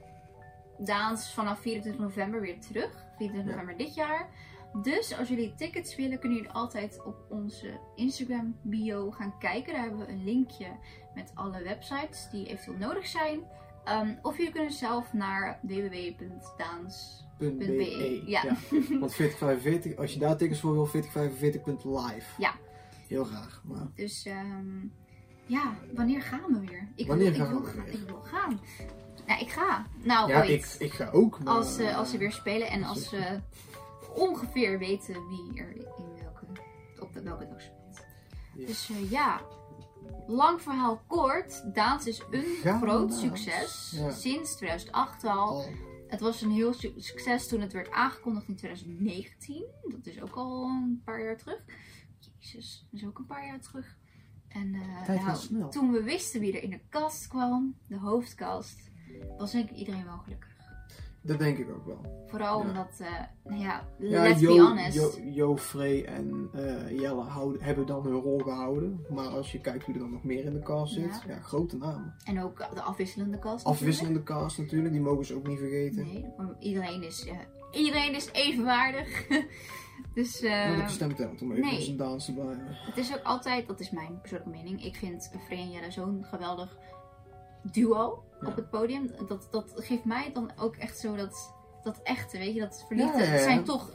[0.78, 3.04] Daans vanaf 24 november weer terug.
[3.16, 3.60] 24 Ja.
[3.60, 4.28] november dit jaar.
[4.82, 9.72] Dus als jullie tickets willen, kunnen jullie altijd op onze Instagram bio gaan kijken.
[9.72, 10.66] Daar hebben we een linkje
[11.14, 13.40] met alle websites die eventueel nodig zijn.
[13.84, 17.28] Ehm, of jullie kunnen zelf naar www.daans.be.
[17.38, 18.22] .be.
[18.26, 18.42] Ja.
[18.42, 18.56] Ja.
[19.00, 22.26] Want 4045, als je daar tickets voor wil, 4045.live.
[22.38, 22.54] Ja.
[23.08, 23.62] Heel graag.
[23.64, 24.86] Maar Dus ehm,
[25.46, 26.88] ja, wanneer gaan we weer?
[26.94, 27.92] Ik Wanneer wil, gaan ik we wil, weer?
[27.92, 28.60] Ik wil gaan.
[29.26, 29.86] Ja, ik ga.
[30.02, 30.48] Nou, ja, ooit.
[30.48, 31.38] ik, ik ga ook.
[31.44, 33.40] Maar, als, eh, als ze weer spelen en als als ze
[34.14, 35.84] ongeveer weten wie er in
[36.22, 36.46] welke,
[37.00, 38.04] op de, welke dag speelt.
[38.56, 38.66] Ja.
[38.66, 39.40] Dus eh, ja,
[40.26, 41.74] lang verhaal kort.
[41.74, 43.20] Daans is een groot Daans.
[43.20, 43.92] succes.
[43.96, 44.10] Ja.
[44.10, 45.64] Sinds 2008 al.
[46.06, 49.64] Het was een heel su- succes toen het werd aangekondigd in 2019.
[49.88, 51.64] Dat is ook al een paar jaar terug.
[52.38, 53.98] Jezus, dat is ook een paar jaar terug.
[54.48, 58.90] En Tijd nou, toen we wisten wie er in de kast kwam, de hoofdkast,
[59.38, 60.49] was denk ik iedereen wel gelukkig.
[61.22, 62.24] Dat denk ik ook wel.
[62.26, 62.68] Vooral Ja.
[62.68, 63.06] omdat, eh,
[63.44, 64.96] nou ja, Ja, let's Jo, be honest.
[64.96, 69.06] Jo, Jo, Frey en eh, Jelle houden, hebben dan hun rol gehouden.
[69.10, 71.40] Maar als je kijkt wie er dan nog meer in de cast zit, Ja.
[71.40, 72.14] grote namen.
[72.24, 73.64] En ook de afwisselende kast.
[73.64, 76.04] Afwisselende cast natuurlijk, die mogen ze ook niet vergeten.
[76.06, 77.36] Nee, want iedereen is, eh,
[77.80, 79.26] iedereen is evenwaardig.
[80.14, 80.36] dus
[80.86, 81.88] stem telt om even nee.
[81.88, 82.66] een dans te blijven.
[82.68, 86.24] het is ook altijd, dat is mijn persoonlijke mening, ik vind Frey en Jelle zo'n
[86.24, 86.76] geweldig
[87.62, 88.48] duo Ja.
[88.48, 89.10] op het podium.
[89.28, 93.18] Dat, dat geeft mij dan ook echt zo dat, dat echte, weet je, dat verliefde.
[93.18, 93.32] Ja, ja, ja.
[93.36, 93.94] Het zijn toch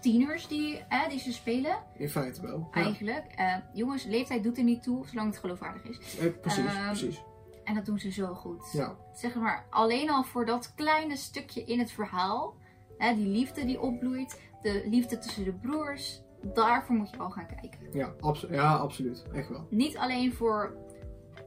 [0.00, 2.68] tieners die, eh, die ze spelen, In feite wel.
[2.72, 3.24] Eigenlijk.
[3.36, 6.18] Eh, jongens, leeftijd doet er niet toe, zolang het geloofwaardig is.
[6.18, 7.22] Eh, precies, Ehm, precies.
[7.64, 8.68] En dat doen ze zo goed.
[8.72, 12.54] Ja, Zeg maar, alleen al voor dat kleine stukje in het verhaal,
[12.98, 16.22] hè, die liefde die opbloeit, de liefde tussen de broers,
[16.54, 17.78] daarvoor moet je al gaan kijken.
[17.92, 19.24] ja, abso- ja, absoluut.
[19.32, 19.66] Echt wel.
[19.70, 20.76] Niet alleen voor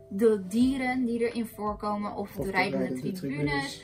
[0.09, 3.83] de dieren die erin voorkomen of, Of de de rijdende tribunes.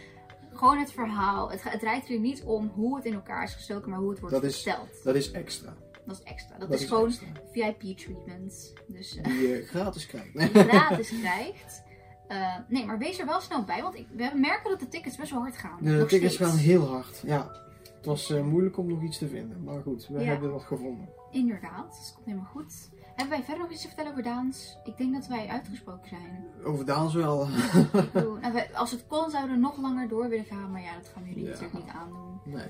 [0.54, 1.52] Gewoon het verhaal.
[1.52, 4.20] Het, het draait er niet om hoe het in elkaar is gestoken, maar hoe het
[4.20, 5.04] wordt Dat is- verteld.
[5.04, 5.74] Dat is extra.
[6.06, 6.58] Dat is extra.
[6.58, 7.12] Dat, Dat is, is gewoon.
[7.52, 8.74] VIP-treatment.
[8.88, 10.34] Dus eh, Die je gratis krijgt.
[10.38, 11.84] die je gratis krijgt.
[12.28, 15.18] Eh, nee, maar wees er wel snel bij, want ik, we merken dat de tickets
[15.18, 15.78] best wel hard gaan.
[15.82, 17.22] De Nog tickets gaan heel hard.
[17.26, 17.64] Ja.
[17.96, 19.64] Het was eh, moeilijk om nog iets te vinden.
[19.64, 20.26] Maar goed, we Ja.
[20.26, 21.10] hebben wat gevonden.
[21.32, 22.90] Inderdaad, dat komt helemaal goed.
[23.16, 24.78] Hebben wij verder nog iets te vertellen over Daans?
[24.84, 26.46] Ik denk dat wij uitgesproken zijn.
[26.64, 27.48] Over Daans wel.
[27.94, 30.82] Ik bedoel, nou, wij- als het kon, zouden we nog langer door willen gaan, maar
[30.82, 31.50] ja, dat gaan we jullie Ja.
[31.50, 32.40] natuurlijk niet aandoen.
[32.46, 32.68] nee.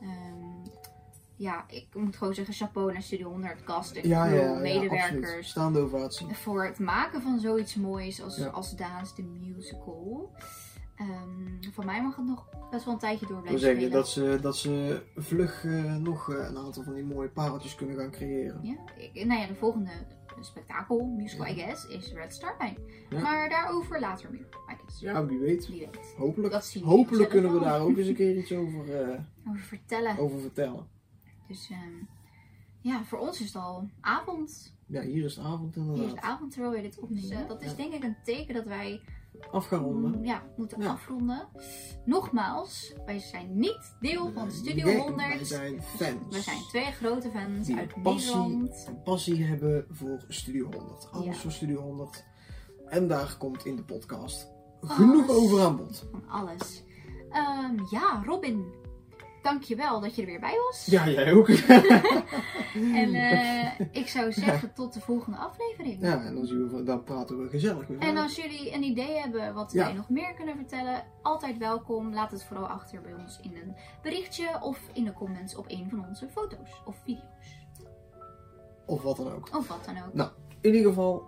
[0.00, 0.46] Ehm,
[1.36, 4.50] ja, ik moet gewoon zeggen, chapeau naar Studio 100, cast en Ja, ja, crew, ja,
[4.50, 4.80] absoluut.
[4.80, 5.48] medewerkers.
[5.48, 6.34] Staande ovatie.
[6.34, 8.46] voor het maken van zoiets moois als, Ja.
[8.46, 10.30] als Daans de musical.
[10.98, 13.96] Ehm, van mij mag het nog best wel een tijdje door blijven zeggen spelen.
[13.98, 17.96] dat ze, dat ze vlug eh, nog eh, een aantal van die mooie pareltjes kunnen
[17.96, 18.60] gaan creëren.
[18.62, 19.90] Ja, ik, nou ja, de volgende
[20.40, 21.52] spektakel, musical Ja.
[21.52, 22.76] I guess, is Red Star Line.
[23.10, 23.20] Ja.
[23.20, 24.40] Maar daarover later meer,
[24.70, 25.00] I guess.
[25.00, 25.68] Ja, wie weet.
[25.68, 26.14] Wie weet.
[26.16, 29.18] Hopelijk, Dat zien we hopelijk kunnen we daar ook eens een keer iets over, eh,
[29.48, 30.18] Over vertellen.
[30.18, 30.86] over vertellen.
[31.48, 32.04] Dus ehm,
[32.80, 34.74] ja, voor ons is het al avond.
[34.86, 36.14] Ja, hier is de avond Hier is inderdaad.
[36.14, 37.48] de avond terwijl we dit opnemen.
[37.48, 39.00] Dat is denk ik een teken dat wij
[39.50, 40.10] Af gaan ronden.
[40.18, 40.90] mm, ja, moeten Ja.
[40.90, 41.48] afronden.
[42.04, 45.16] Nogmaals, wij zijn niet deel van Studio Nee, 100.
[45.28, 46.36] Wij zijn fans.
[46.36, 48.90] We zijn twee grote fans Die uit passie- Nederland.
[49.04, 51.08] Passie hebben voor Studio 100.
[51.12, 51.32] Alles Ja.
[51.32, 52.24] voor Studio 100.
[52.86, 54.48] En daar komt in de podcast
[54.80, 55.36] genoeg Alles.
[55.42, 56.08] over aan bod.
[56.10, 56.84] Van alles.
[57.30, 58.64] Ehm, ja, Robin.
[59.42, 60.86] Dankjewel dat je er weer bij was.
[60.86, 61.48] Ja, jij ook.
[62.94, 65.98] En eh, ik zou zeggen tot de volgende aflevering.
[66.00, 67.98] ja, en dan, zien we, dan praten we gezellig weer.
[67.98, 69.84] En als jullie een idee hebben wat Ja.
[69.84, 72.14] wij nog meer kunnen vertellen, altijd welkom.
[72.14, 75.86] Laat het vooral achter bij ons in een berichtje of in de comments op een
[75.90, 77.66] van onze foto's of video's.
[78.86, 79.56] Of wat dan ook.
[79.56, 80.14] Of wat dan ook.
[80.14, 80.30] Nou.
[80.60, 81.22] In ieder geval,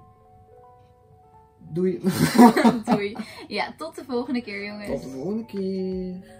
[1.73, 2.01] doei.
[2.85, 3.17] Doei.
[3.49, 4.89] Ja, tot de volgende keer jongens.
[4.91, 6.39] Tot de volgende keer.